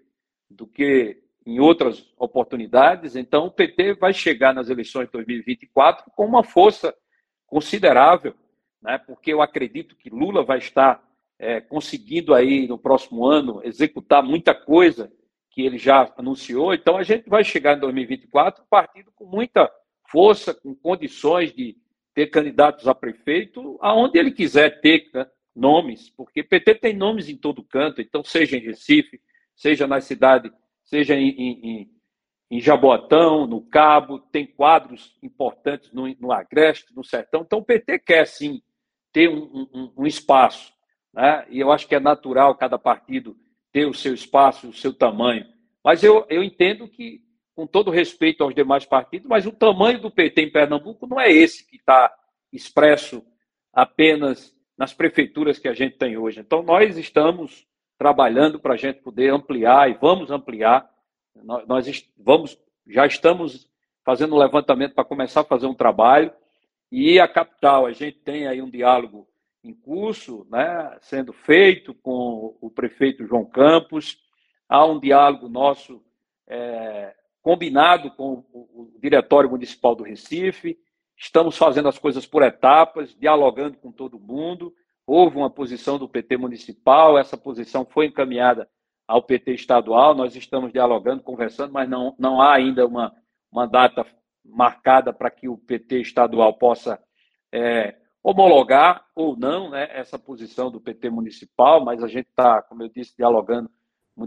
do 0.50 0.66
que 0.66 1.22
em 1.46 1.60
outras 1.60 2.12
oportunidades. 2.18 3.16
Então, 3.16 3.46
o 3.46 3.52
PT 3.52 3.94
vai 3.94 4.14
chegar 4.14 4.54
nas 4.54 4.70
eleições 4.70 5.06
de 5.06 5.14
2024 5.14 6.12
com 6.16 6.26
uma 6.26 6.44
força 6.44 6.94
considerável, 7.48 8.36
né? 8.82 8.98
porque 8.98 9.34
eu 9.34 9.42
acredito 9.42 9.96
que 9.96 10.10
Lula 10.10 10.44
vai 10.44 10.60
estar 10.60 11.04
é, 11.38 11.62
conseguindo 11.62 12.34
aí 12.34 12.68
no 12.68 12.78
próximo 12.78 13.26
ano 13.26 13.62
executar 13.64 14.22
muita 14.22 14.54
coisa 14.54 15.12
que 15.50 15.62
ele 15.62 15.78
já 15.78 16.12
anunciou. 16.18 16.74
Então, 16.74 16.98
a 16.98 17.04
gente 17.04 17.30
vai 17.30 17.44
chegar 17.44 17.78
em 17.78 17.80
2024 17.80 18.64
um 18.64 18.68
partido 18.68 19.12
com 19.16 19.26
muita 19.26 19.72
força, 20.10 20.54
com 20.54 20.76
condições 20.76 21.54
de 21.54 21.78
ter 22.14 22.28
candidatos 22.28 22.88
a 22.88 22.96
prefeito 22.96 23.78
aonde 23.82 24.18
ele 24.18 24.32
quiser 24.32 24.82
ter 24.82 25.10
né, 25.14 25.26
nomes, 25.56 26.10
porque 26.10 26.44
PT 26.44 26.76
tem 26.76 26.96
nomes 26.96 27.30
em 27.30 27.38
todo 27.38 27.64
canto, 27.64 28.02
então 28.02 28.24
seja 28.24 28.58
em 28.58 28.62
Recife, 28.62 29.22
seja 29.56 29.88
na 29.88 30.02
cidade, 30.02 30.52
seja 30.84 31.16
em, 31.16 31.30
em, 31.30 31.92
em 32.52 32.60
Jaboatão, 32.60 33.46
no 33.46 33.62
Cabo, 33.62 34.20
tem 34.20 34.46
quadros 34.46 35.18
importantes 35.22 35.92
no, 35.92 36.08
no 36.20 36.32
Agreste, 36.32 36.96
no 36.96 37.04
Sertão, 37.04 37.42
então 37.42 37.60
o 37.60 37.66
PT 37.66 38.00
quer 38.00 38.26
sim 38.26 38.62
ter 39.12 39.30
um, 39.30 39.68
um, 39.74 39.94
um 39.98 40.08
espaço, 40.08 40.74
né? 41.14 41.46
e 41.50 41.60
eu 41.60 41.72
acho 41.72 41.88
que 41.88 41.96
é 41.96 42.00
natural 42.00 42.56
cada 42.56 42.78
partido 42.78 43.36
ter 43.72 43.86
o 43.86 43.94
seu 43.94 44.14
espaço, 44.14 44.70
o 44.70 44.74
seu 44.74 44.94
tamanho, 44.94 45.46
mas 45.84 46.04
eu, 46.04 46.26
eu 46.30 46.44
entendo 46.44 46.88
que 46.88 47.22
com 47.60 47.68
todo 47.68 47.92
respeito 47.92 48.42
aos 48.42 48.56
demais 48.56 48.86
partidos, 48.86 49.28
mas 49.28 49.46
o 49.46 49.52
tamanho 49.52 50.00
do 50.00 50.10
PT 50.10 50.44
em 50.44 50.50
Pernambuco 50.50 51.06
não 51.06 51.20
é 51.20 51.30
esse 51.30 51.68
que 51.68 51.76
está 51.76 52.10
expresso 52.54 53.22
apenas 53.74 54.56
nas 54.78 54.94
prefeituras 54.94 55.60
que 55.60 55.68
a 55.68 55.74
gente 55.74 55.98
tem 55.98 56.16
hoje. 56.16 56.40
Então, 56.40 56.64
nós 56.64 56.98
estamos 56.98 57.68
trabalhando 57.98 58.62
para 58.62 58.76
a 58.76 58.78
gente 58.78 59.02
poder 59.02 59.34
ampliar 59.34 59.92
e 59.92 59.94
vamos 59.96 60.32
ampliar. 60.32 60.90
Nós, 61.36 61.66
vamos, 62.18 62.58
já 62.88 63.06
estamos 63.06 63.70
fazendo 64.06 64.36
um 64.36 64.40
levantamento 64.40 64.96
para 64.96 65.04
começar 65.04 65.42
a 65.42 65.44
fazer 65.44 65.68
um 65.68 65.76
trabalho. 65.76 66.32
E 66.90 67.20
a 67.20 67.28
capital, 67.28 67.86
a 67.86 67.92
gente 67.92 68.20
tem 68.20 68.48
aí 68.48 68.62
um 68.62 68.70
diálogo 68.70 69.28
em 69.66 69.74
curso, 69.74 70.48
né, 70.50 70.98
sendo 71.02 71.34
feito 71.34 71.94
com 71.94 72.58
o 72.62 72.72
prefeito 72.72 73.28
João 73.28 73.44
Campos. 73.44 74.18
Há 74.70 74.86
um 74.86 74.98
diálogo 74.98 75.50
nosso 75.50 76.02
é, 76.48 77.14
combinado 77.42 78.12
com 78.12 78.46
o, 78.54 78.92
Diretório 79.02 79.50
Municipal 79.50 79.96
do 79.96 80.04
Recife, 80.04 80.78
estamos 81.18 81.58
fazendo 81.58 81.88
as 81.88 81.98
coisas 81.98 82.26
por 82.26 82.44
etapas, 82.44 83.16
dialogando 83.16 83.78
com 83.78 83.92
todo 83.92 84.20
mundo. 84.20 84.74
Houve 85.08 85.38
uma 85.38 85.50
posição 85.50 85.98
do 85.98 86.08
PT 86.08 86.38
municipal, 86.38 87.18
essa 87.18 87.38
posição 87.38 87.86
foi 87.86 88.08
encaminhada 88.08 88.70
ao 89.08 89.24
PT 89.24 89.54
estadual, 89.54 90.14
nós 90.14 90.36
estamos 90.36 90.72
dialogando, 90.72 91.24
conversando, 91.24 91.74
mas 91.74 91.90
não, 91.90 92.14
não 92.20 92.40
há 92.40 92.54
ainda 92.54 92.86
uma, 92.86 93.12
uma 93.52 93.66
data 93.66 94.06
marcada 94.46 95.12
para 95.12 95.32
que 95.32 95.48
o 95.48 95.58
PT 95.58 96.02
estadual 96.02 96.54
possa 96.54 97.02
é, 97.52 97.96
homologar 98.22 99.06
ou 99.16 99.36
não 99.36 99.72
né, 99.72 99.88
essa 99.92 100.20
posição 100.20 100.70
do 100.70 100.80
PT 100.80 101.10
municipal, 101.10 101.84
mas 101.84 102.04
a 102.04 102.08
gente 102.08 102.28
está, 102.28 102.62
como 102.62 102.84
eu 102.84 102.90
disse, 102.90 103.16
dialogando 103.18 103.72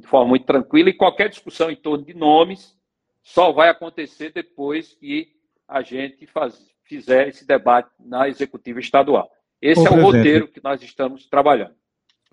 de 0.01 0.07
forma 0.07 0.31
muito 0.31 0.47
tranquila 0.47 0.89
e 0.89 0.97
qualquer 0.97 1.29
discussão 1.29 1.71
em 1.71 1.77
torno 1.77 2.05
de 2.05 2.15
nomes 2.15 2.77
só 3.23 3.53
vai 3.53 3.69
acontecer 3.69 4.33
depois 4.33 4.95
que 4.95 5.29
a 5.69 5.83
gente 5.83 6.27
faz, 6.27 6.55
fizer 6.85 7.29
esse 7.29 7.47
debate 7.47 7.91
na 7.99 8.29
executiva 8.29 8.81
estadual. 8.81 9.31
Esse 9.61 9.87
é 9.87 9.91
o 9.91 10.03
roteiro 10.03 10.49
que 10.49 10.63
nós 10.63 10.83
estamos 10.83 11.27
trabalhando. 11.27 11.75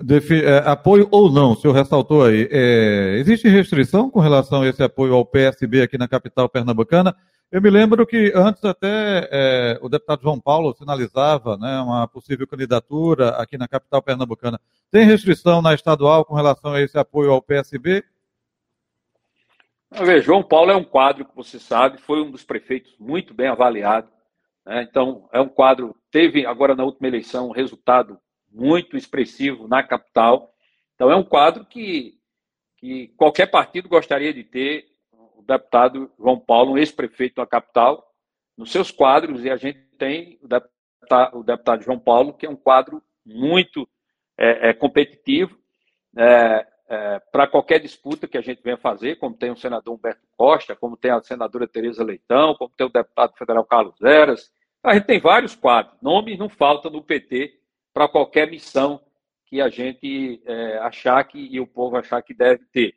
Defi 0.01 0.43
é, 0.43 0.59
apoio 0.59 1.07
ou 1.11 1.29
não, 1.29 1.51
o 1.51 1.55
senhor 1.55 1.73
ressaltou 1.73 2.23
aí. 2.23 2.47
É, 2.49 3.17
existe 3.19 3.47
restrição 3.49 4.09
com 4.09 4.19
relação 4.19 4.61
a 4.61 4.67
esse 4.67 4.81
apoio 4.81 5.13
ao 5.13 5.25
PSB 5.25 5.81
aqui 5.81 5.97
na 5.97 6.07
capital 6.07 6.47
pernambucana? 6.47 7.15
Eu 7.51 7.61
me 7.61 7.69
lembro 7.69 8.05
que 8.05 8.31
antes 8.35 8.63
até 8.63 9.27
é, 9.31 9.79
o 9.81 9.89
deputado 9.89 10.21
João 10.21 10.39
Paulo 10.39 10.73
sinalizava 10.77 11.57
né, 11.57 11.81
uma 11.81 12.07
possível 12.07 12.47
candidatura 12.47 13.31
aqui 13.31 13.57
na 13.57 13.67
capital 13.67 14.01
pernambucana. 14.01 14.59
Tem 14.91 15.05
restrição 15.05 15.61
na 15.61 15.73
estadual 15.73 16.23
com 16.23 16.35
relação 16.35 16.73
a 16.73 16.81
esse 16.81 16.97
apoio 16.97 17.31
ao 17.31 17.41
PSB? 17.41 18.03
Veja, 19.91 20.21
João 20.21 20.43
Paulo 20.43 20.71
é 20.71 20.75
um 20.75 20.83
quadro 20.83 21.25
que 21.25 21.35
você 21.35 21.59
sabe, 21.59 21.99
foi 21.99 22.21
um 22.21 22.29
dos 22.29 22.43
prefeitos 22.43 22.95
muito 22.99 23.33
bem 23.33 23.47
avaliado. 23.47 24.09
Né? 24.65 24.83
Então, 24.83 25.27
é 25.33 25.41
um 25.41 25.49
quadro, 25.49 25.95
teve 26.11 26.45
agora 26.45 26.75
na 26.75 26.83
última 26.83 27.07
eleição 27.07 27.49
um 27.49 27.53
resultado 27.53 28.19
muito 28.51 28.95
expressivo 28.95 29.67
na 29.67 29.81
capital. 29.81 30.53
Então, 30.93 31.11
é 31.11 31.15
um 31.15 31.23
quadro 31.23 31.65
que, 31.65 32.19
que 32.77 33.07
qualquer 33.17 33.47
partido 33.47 33.89
gostaria 33.89 34.33
de 34.33 34.43
ter 34.43 34.85
o 35.11 35.41
deputado 35.41 36.11
João 36.19 36.39
Paulo, 36.39 36.73
um 36.73 36.77
ex-prefeito 36.77 37.37
da 37.37 37.47
capital, 37.47 38.13
nos 38.55 38.71
seus 38.71 38.91
quadros, 38.91 39.43
e 39.43 39.49
a 39.49 39.55
gente 39.55 39.79
tem 39.97 40.37
o 40.41 40.47
deputado, 40.47 41.37
o 41.39 41.43
deputado 41.43 41.83
João 41.83 41.99
Paulo, 41.99 42.33
que 42.33 42.45
é 42.45 42.49
um 42.49 42.55
quadro 42.55 43.01
muito 43.25 43.89
é, 44.37 44.69
é 44.69 44.73
competitivo. 44.73 45.57
É, 46.15 46.67
é, 46.89 47.19
para 47.31 47.47
qualquer 47.47 47.79
disputa 47.79 48.27
que 48.27 48.37
a 48.37 48.41
gente 48.41 48.63
venha 48.63 48.75
fazer, 48.75 49.17
como 49.17 49.37
tem 49.37 49.51
o 49.51 49.55
senador 49.55 49.93
Humberto 49.93 50.25
Costa, 50.35 50.75
como 50.75 50.97
tem 50.97 51.11
a 51.11 51.21
senadora 51.21 51.67
Tereza 51.67 52.03
Leitão, 52.03 52.55
como 52.55 52.73
tem 52.75 52.87
o 52.87 52.91
deputado 52.91 53.37
federal 53.37 53.63
Carlos 53.63 54.01
Eras. 54.01 54.51
A 54.83 54.95
gente 54.95 55.05
tem 55.05 55.19
vários 55.19 55.55
quadros. 55.55 55.95
Nomes 56.01 56.39
não 56.39 56.49
faltam 56.49 56.89
no 56.89 57.03
PT 57.03 57.59
para 57.93 58.07
qualquer 58.07 58.49
missão 58.49 58.99
que 59.45 59.61
a 59.61 59.69
gente 59.69 60.41
é, 60.45 60.79
achar 60.79 61.23
que 61.25 61.37
e 61.37 61.59
o 61.59 61.67
povo 61.67 61.95
achar 61.95 62.23
que 62.23 62.33
deve 62.33 62.65
ter. 62.71 62.95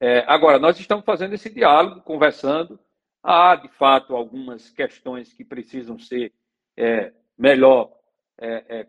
É, 0.00 0.24
agora, 0.26 0.58
nós 0.58 0.80
estamos 0.80 1.04
fazendo 1.04 1.32
esse 1.32 1.48
diálogo, 1.48 2.00
conversando. 2.00 2.78
Há, 3.22 3.54
de 3.54 3.68
fato, 3.68 4.16
algumas 4.16 4.68
questões 4.70 5.32
que 5.32 5.44
precisam 5.44 5.96
ser 5.96 6.32
é, 6.76 7.12
melhor 7.38 7.92
é, 8.36 8.64
é, 8.68 8.86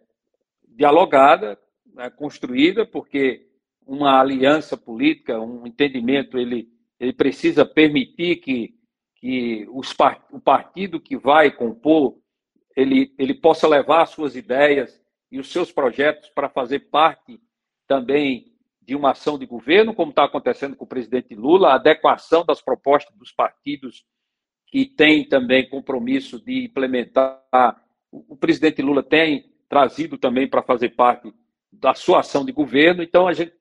dialogada, 0.67 1.59
né, 1.93 2.09
construída, 2.09 2.83
porque 2.83 3.52
uma 3.85 4.19
aliança 4.19 4.77
política, 4.77 5.39
um 5.39 5.65
entendimento, 5.67 6.37
ele, 6.37 6.69
ele 6.99 7.13
precisa 7.13 7.65
permitir 7.65 8.37
que, 8.37 8.73
que 9.15 9.67
os, 9.71 9.93
o 10.31 10.39
partido 10.39 10.99
que 10.99 11.17
vai 11.17 11.51
compor 11.51 12.17
ele, 12.75 13.13
ele 13.17 13.33
possa 13.33 13.67
levar 13.67 14.05
suas 14.05 14.35
ideias 14.35 15.01
e 15.31 15.39
os 15.39 15.51
seus 15.51 15.71
projetos 15.71 16.29
para 16.29 16.49
fazer 16.49 16.79
parte 16.91 17.39
também 17.87 18.53
de 18.81 18.95
uma 18.95 19.11
ação 19.11 19.37
de 19.37 19.45
governo, 19.45 19.93
como 19.93 20.09
está 20.09 20.25
acontecendo 20.25 20.75
com 20.75 20.85
o 20.85 20.87
presidente 20.87 21.33
Lula, 21.35 21.69
a 21.69 21.75
adequação 21.75 22.45
das 22.45 22.61
propostas 22.61 23.15
dos 23.15 23.31
partidos 23.31 24.05
que 24.67 24.85
têm 24.85 25.27
também 25.27 25.69
compromisso 25.69 26.43
de 26.43 26.65
implementar. 26.65 27.41
O 28.11 28.35
presidente 28.35 28.81
Lula 28.81 29.01
tem 29.01 29.51
trazido 29.69 30.17
também 30.17 30.47
para 30.47 30.61
fazer 30.61 30.89
parte 30.89 31.33
da 31.71 31.93
sua 31.93 32.19
ação 32.19 32.43
de 32.43 32.51
governo, 32.51 33.01
então 33.01 33.27
a 33.27 33.33
gente 33.33 33.53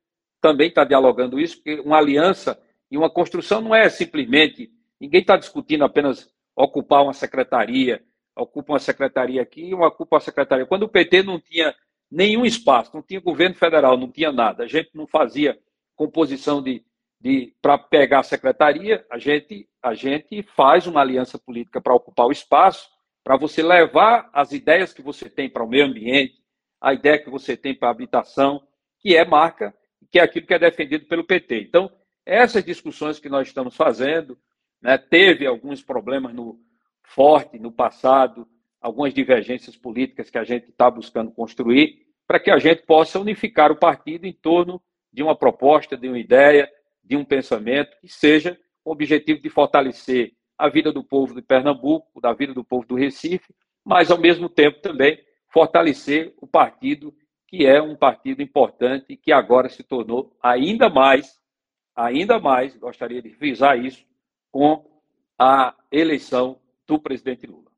também 0.42 0.68
está 0.68 0.84
dialogando 0.84 1.40
isso, 1.40 1.56
porque 1.56 1.80
uma 1.80 1.96
aliança 1.96 2.60
e 2.90 2.98
uma 2.98 3.08
construção 3.08 3.60
não 3.60 3.74
é 3.74 3.88
simplesmente. 3.88 4.70
Ninguém 5.00 5.20
está 5.20 5.36
discutindo 5.36 5.84
apenas 5.84 6.28
ocupar 6.54 7.04
uma 7.04 7.14
secretaria, 7.14 8.02
ocupa 8.36 8.72
uma 8.72 8.78
secretaria 8.80 9.40
aqui, 9.40 9.72
uma 9.72 9.86
ocupa 9.86 10.16
uma 10.16 10.20
secretaria. 10.20 10.66
Quando 10.66 10.82
o 10.82 10.88
PT 10.88 11.22
não 11.22 11.40
tinha 11.40 11.74
nenhum 12.10 12.44
espaço, 12.44 12.90
não 12.92 13.02
tinha 13.02 13.20
governo 13.20 13.54
federal, 13.54 13.96
não 13.96 14.10
tinha 14.10 14.32
nada, 14.32 14.64
a 14.64 14.66
gente 14.66 14.90
não 14.94 15.06
fazia 15.06 15.58
composição 15.94 16.60
de, 16.60 16.84
de 17.20 17.54
para 17.62 17.78
pegar 17.78 18.20
a 18.20 18.24
secretaria, 18.24 19.06
a 19.10 19.18
gente, 19.18 19.68
a 19.80 19.94
gente 19.94 20.42
faz 20.42 20.86
uma 20.86 21.00
aliança 21.00 21.38
política 21.38 21.80
para 21.80 21.94
ocupar 21.94 22.26
o 22.26 22.32
espaço, 22.32 22.90
para 23.24 23.36
você 23.36 23.62
levar 23.62 24.28
as 24.32 24.50
ideias 24.50 24.92
que 24.92 25.00
você 25.00 25.30
tem 25.30 25.48
para 25.48 25.62
o 25.62 25.68
meio 25.68 25.86
ambiente, 25.86 26.34
a 26.80 26.92
ideia 26.92 27.18
que 27.18 27.30
você 27.30 27.56
tem 27.56 27.74
para 27.74 27.88
a 27.88 27.92
habitação, 27.92 28.60
que 28.98 29.16
é 29.16 29.24
marca, 29.24 29.72
que 30.12 30.18
é 30.18 30.22
aquilo 30.22 30.46
que 30.46 30.52
é 30.52 30.58
defendido 30.58 31.06
pelo 31.06 31.24
PT. 31.24 31.62
Então, 31.62 31.90
essas 32.24 32.62
discussões 32.62 33.18
que 33.18 33.30
nós 33.30 33.48
estamos 33.48 33.74
fazendo, 33.74 34.38
né, 34.80 34.98
teve 34.98 35.46
alguns 35.46 35.82
problemas 35.82 36.34
no 36.34 36.60
forte 37.02 37.58
no 37.58 37.72
passado, 37.72 38.46
algumas 38.78 39.14
divergências 39.14 39.74
políticas 39.74 40.28
que 40.28 40.36
a 40.36 40.44
gente 40.44 40.68
está 40.68 40.90
buscando 40.90 41.30
construir, 41.30 42.06
para 42.26 42.38
que 42.38 42.50
a 42.50 42.58
gente 42.58 42.82
possa 42.82 43.18
unificar 43.18 43.72
o 43.72 43.76
partido 43.76 44.26
em 44.26 44.32
torno 44.34 44.82
de 45.10 45.22
uma 45.22 45.34
proposta, 45.34 45.96
de 45.96 46.08
uma 46.08 46.18
ideia, 46.18 46.70
de 47.02 47.16
um 47.16 47.24
pensamento 47.24 47.96
que 47.98 48.08
seja 48.08 48.58
o 48.84 48.92
objetivo 48.92 49.40
de 49.40 49.48
fortalecer 49.48 50.32
a 50.58 50.68
vida 50.68 50.92
do 50.92 51.02
povo 51.02 51.34
de 51.34 51.42
Pernambuco, 51.42 52.20
da 52.20 52.34
vida 52.34 52.52
do 52.52 52.62
povo 52.62 52.86
do 52.86 52.96
Recife, 52.96 53.54
mas 53.84 54.10
ao 54.10 54.18
mesmo 54.18 54.48
tempo 54.48 54.80
também 54.80 55.18
fortalecer 55.48 56.34
o 56.38 56.46
partido 56.46 57.14
que 57.52 57.66
é 57.66 57.82
um 57.82 57.94
partido 57.94 58.40
importante 58.40 59.14
que 59.14 59.30
agora 59.30 59.68
se 59.68 59.82
tornou 59.82 60.34
ainda 60.42 60.88
mais, 60.88 61.38
ainda 61.94 62.40
mais, 62.40 62.74
gostaria 62.78 63.20
de 63.20 63.28
frisar 63.28 63.78
isso, 63.78 64.06
com 64.50 64.82
a 65.38 65.74
eleição 65.90 66.58
do 66.86 66.98
presidente 66.98 67.46
Lula. 67.46 67.70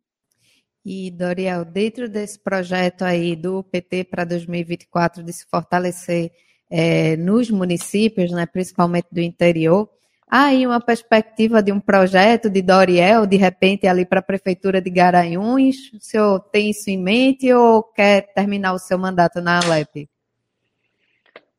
E, 0.87 1.11
Doriel, 1.11 1.65
dentro 1.65 2.09
desse 2.09 2.39
projeto 2.39 3.03
aí 3.03 3.35
do 3.35 3.65
PT 3.65 4.05
para 4.05 4.23
2024 4.23 5.25
de 5.25 5.33
se 5.33 5.45
fortalecer 5.47 6.31
é, 6.71 7.17
nos 7.17 7.51
municípios, 7.51 8.31
né, 8.31 8.47
principalmente 8.47 9.09
do 9.11 9.21
interior, 9.21 9.91
aí 10.29 10.67
uma 10.67 10.81
perspectiva 10.81 11.63
de 11.63 11.73
um 11.73 11.81
projeto 11.81 12.51
de 12.51 12.63
Doriel, 12.63 13.27
de 13.27 13.37
repente, 13.37 13.87
ali 13.87 14.05
para 14.05 14.21
a 14.21 14.23
Prefeitura 14.23 14.81
de 14.81 14.91
Garanhuns? 14.91 15.93
O 15.93 16.01
senhor 16.01 16.41
tem 16.51 16.71
isso 16.71 16.91
em 16.91 16.99
mente 16.99 17.53
ou 17.53 17.83
quer 17.83 18.33
terminar 18.35 18.73
o 18.73 18.79
seu 18.79 18.99
mandato 18.99 19.41
na 19.41 19.61
Alep? 19.61 20.09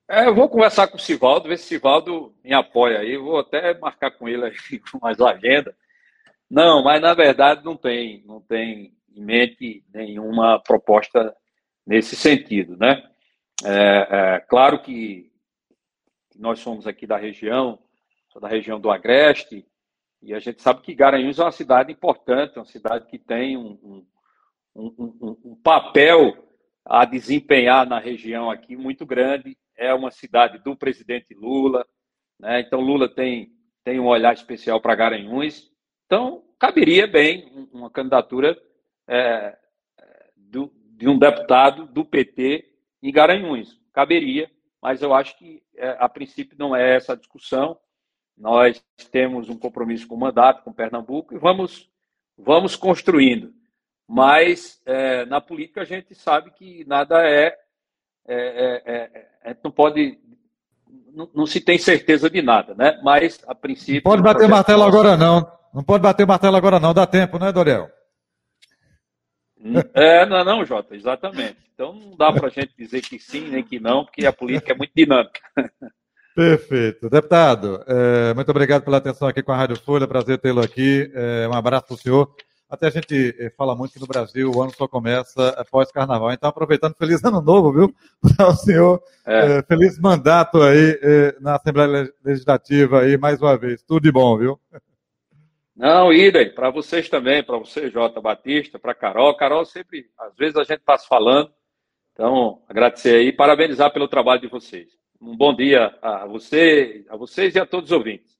É, 0.07 0.27
eu 0.27 0.35
vou 0.35 0.47
conversar 0.47 0.87
com 0.87 0.97
o 0.97 0.99
Sivaldo, 0.99 1.49
ver 1.49 1.57
se 1.57 1.65
o 1.65 1.67
Sivaldo 1.67 2.35
me 2.43 2.53
apoia 2.53 2.99
aí. 2.99 3.17
vou 3.17 3.39
até 3.39 3.77
marcar 3.79 4.11
com 4.11 4.29
ele 4.29 4.45
aí 4.45 4.53
mais 5.01 5.19
agenda. 5.19 5.75
Não, 6.49 6.83
mas 6.83 7.01
na 7.01 7.13
verdade 7.13 7.65
não 7.65 7.75
tem, 7.75 8.23
não 8.25 8.39
tem 8.39 8.93
em 9.15 9.23
mente 9.23 9.83
nenhuma 9.93 10.59
proposta 10.59 11.35
nesse 11.85 12.15
sentido, 12.15 12.77
né? 12.77 13.03
É, 13.63 14.07
é, 14.09 14.39
claro 14.41 14.81
que 14.81 15.31
nós 16.35 16.59
somos 16.59 16.85
aqui 16.85 17.07
da 17.07 17.17
região, 17.17 17.79
da 18.39 18.47
região 18.47 18.79
do 18.79 18.91
Agreste, 18.91 19.65
e 20.21 20.33
a 20.33 20.39
gente 20.39 20.61
sabe 20.61 20.81
que 20.81 20.95
Garanhuns 20.95 21.37
é 21.37 21.43
uma 21.43 21.51
cidade 21.51 21.91
importante, 21.91 22.57
uma 22.57 22.65
cidade 22.65 23.05
que 23.07 23.19
tem 23.19 23.55
um, 23.55 24.05
um, 24.75 24.85
um, 25.21 25.37
um 25.45 25.55
papel 25.55 26.35
a 26.83 27.05
desempenhar 27.05 27.87
na 27.87 27.99
região 27.99 28.49
aqui 28.49 28.75
muito 28.75 29.05
grande. 29.05 29.55
É 29.77 29.93
uma 29.93 30.09
cidade 30.09 30.57
do 30.59 30.75
presidente 30.75 31.33
Lula, 31.33 31.85
né? 32.39 32.61
então 32.61 32.79
Lula 32.79 33.07
tem, 33.07 33.51
tem 33.83 33.99
um 33.99 34.07
olhar 34.07 34.33
especial 34.33 34.81
para 34.81 34.95
Garanhuns. 34.95 35.71
Então, 36.05 36.43
caberia 36.57 37.05
bem 37.05 37.69
uma 37.71 37.91
candidatura 37.91 38.59
é, 39.07 39.57
do, 40.35 40.71
de 40.97 41.07
um 41.07 41.19
deputado 41.19 41.85
do 41.85 42.03
PT 42.03 42.67
em 43.03 43.11
Garanhuns. 43.11 43.79
Caberia, 43.93 44.49
mas 44.81 45.01
eu 45.01 45.13
acho 45.13 45.37
que 45.37 45.61
é, 45.75 45.95
a 45.99 46.09
princípio 46.09 46.57
não 46.57 46.75
é 46.75 46.95
essa 46.95 47.13
a 47.13 47.15
discussão. 47.15 47.77
Nós 48.37 48.83
temos 49.11 49.49
um 49.49 49.57
compromisso 49.57 50.07
com 50.07 50.15
o 50.15 50.19
mandato, 50.19 50.63
com 50.63 50.73
Pernambuco, 50.73 51.33
e 51.33 51.37
vamos, 51.37 51.89
vamos 52.37 52.75
construindo. 52.75 53.53
Mas 54.07 54.81
é, 54.85 55.25
na 55.25 55.41
política 55.41 55.81
a 55.81 55.85
gente 55.85 56.13
sabe 56.13 56.51
que 56.51 56.85
nada 56.85 57.27
é. 57.27 57.55
é, 58.27 58.35
é, 58.35 58.83
é, 58.85 59.51
é 59.51 59.57
não 59.63 59.71
pode. 59.71 60.19
Não, 61.13 61.29
não, 61.33 61.45
se 61.47 61.61
tem 61.61 61.77
certeza 61.77 62.29
de 62.29 62.41
nada, 62.41 62.75
né? 62.75 62.99
Mas, 63.03 63.43
a 63.47 63.55
princípio. 63.55 63.95
Não 63.95 64.11
pode 64.11 64.21
bater 64.21 64.47
martelo 64.49 64.79
nosso... 64.79 64.97
agora, 64.97 65.17
não. 65.17 65.51
Não 65.73 65.83
pode 65.83 66.03
bater 66.03 66.27
martelo 66.27 66.57
agora, 66.57 66.79
não. 66.79 66.93
Dá 66.93 67.07
tempo, 67.07 67.39
né, 67.39 67.51
Doriel? 67.51 67.89
É, 69.95 70.27
não, 70.27 70.43
não, 70.43 70.65
Jota, 70.65 70.95
exatamente. 70.95 71.57
Então 71.73 71.91
não 71.91 72.15
dá 72.15 72.31
para 72.31 72.47
a 72.47 72.49
gente 72.51 72.73
dizer 72.77 73.01
que 73.01 73.17
sim 73.17 73.49
nem 73.49 73.63
que 73.63 73.79
não, 73.79 74.05
porque 74.05 74.25
a 74.25 74.31
política 74.31 74.73
é 74.73 74.75
muito 74.75 74.91
dinâmica. 74.95 75.39
Perfeito. 76.35 77.09
Deputado, 77.09 77.81
é, 77.87 78.33
muito 78.33 78.51
obrigado 78.51 78.83
pela 78.83 78.97
atenção 78.97 79.25
aqui 79.25 79.41
com 79.41 79.53
a 79.53 79.55
Rádio 79.55 79.79
Folha, 79.79 80.05
prazer 80.05 80.37
tê-lo 80.37 80.61
aqui. 80.61 81.09
É, 81.15 81.47
um 81.47 81.53
abraço 81.53 81.85
para 81.87 81.93
o 81.93 81.97
senhor. 81.97 82.35
Até 82.69 82.87
a 82.87 82.89
gente 82.89 83.33
é, 83.39 83.49
fala 83.51 83.73
muito 83.73 83.93
que 83.93 84.01
no 84.01 84.07
Brasil 84.07 84.51
o 84.51 84.61
ano 84.61 84.73
só 84.75 84.85
começa 84.85 85.49
após 85.51 85.89
carnaval. 85.93 86.33
Então, 86.33 86.49
aproveitando, 86.49 86.93
feliz 86.95 87.23
ano 87.23 87.39
novo, 87.39 87.71
viu? 87.71 87.95
Para 88.35 88.49
o 88.49 88.53
senhor. 88.53 89.01
É. 89.25 89.59
É, 89.59 89.63
feliz 89.63 89.97
mandato 89.97 90.61
aí 90.61 90.99
é, 91.01 91.35
na 91.39 91.55
Assembleia 91.55 92.11
Legislativa 92.21 92.99
aí, 92.99 93.17
mais 93.17 93.41
uma 93.41 93.55
vez. 93.57 93.81
Tudo 93.81 94.03
de 94.03 94.11
bom, 94.11 94.37
viu? 94.37 94.59
Não, 95.73 96.11
idem, 96.11 96.53
para 96.53 96.69
vocês 96.69 97.07
também, 97.07 97.43
para 97.43 97.57
você, 97.57 97.89
Jota 97.89 98.19
Batista, 98.19 98.77
para 98.77 98.93
Carol. 98.93 99.37
Carol, 99.37 99.63
sempre, 99.63 100.07
às 100.19 100.35
vezes 100.35 100.57
a 100.57 100.63
gente 100.63 100.81
passa 100.81 101.07
falando. 101.07 101.49
Então, 102.11 102.61
agradecer 102.67 103.15
aí, 103.15 103.31
parabenizar 103.31 103.93
pelo 103.93 104.09
trabalho 104.09 104.41
de 104.41 104.47
vocês. 104.47 105.04
Um 105.21 105.35
bom 105.35 105.55
dia 105.55 105.97
a 106.01 106.25
você, 106.25 107.05
a 107.09 107.15
vocês 107.15 107.55
e 107.55 107.59
a 107.59 107.65
todos 107.65 107.91
os 107.91 107.97
ouvintes. 107.97 108.35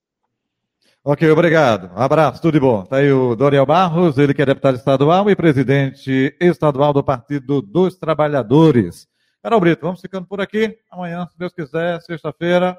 Ok, 1.03 1.29
obrigado. 1.29 1.91
Um 1.95 2.01
abraço, 2.01 2.41
tudo 2.41 2.53
de 2.53 2.59
bom. 2.59 2.81
Está 2.81 2.97
aí 2.97 3.11
o 3.11 3.35
Doriel 3.35 3.65
Barros, 3.65 4.17
ele 4.17 4.33
que 4.33 4.41
é 4.41 4.45
deputado 4.45 4.75
estadual 4.75 5.29
e 5.29 5.35
presidente 5.35 6.35
estadual 6.39 6.91
do 6.91 7.03
Partido 7.03 7.61
dos 7.61 7.95
Trabalhadores. 7.95 9.07
Carol 9.41 9.59
Brito, 9.59 9.83
vamos 9.83 10.01
ficando 10.01 10.25
por 10.25 10.41
aqui. 10.41 10.75
Amanhã, 10.89 11.27
se 11.31 11.37
Deus 11.37 11.53
quiser, 11.53 12.01
sexta-feira, 12.01 12.75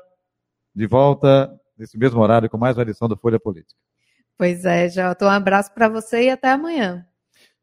de 0.74 0.87
volta 0.88 1.48
nesse 1.78 1.96
mesmo 1.96 2.20
horário 2.20 2.50
com 2.50 2.59
mais 2.59 2.76
uma 2.76 2.82
edição 2.82 3.09
do 3.09 3.16
Folha 3.16 3.38
Política. 3.38 3.78
Pois 4.37 4.64
é, 4.64 4.88
Jota. 4.88 5.26
Um 5.26 5.30
abraço 5.30 5.72
para 5.72 5.88
você 5.88 6.24
e 6.24 6.30
até 6.30 6.50
amanhã. 6.50 7.06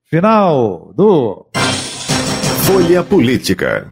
Final 0.06 0.94
do 0.94 1.50
Folha 2.66 3.04
Política. 3.04 3.92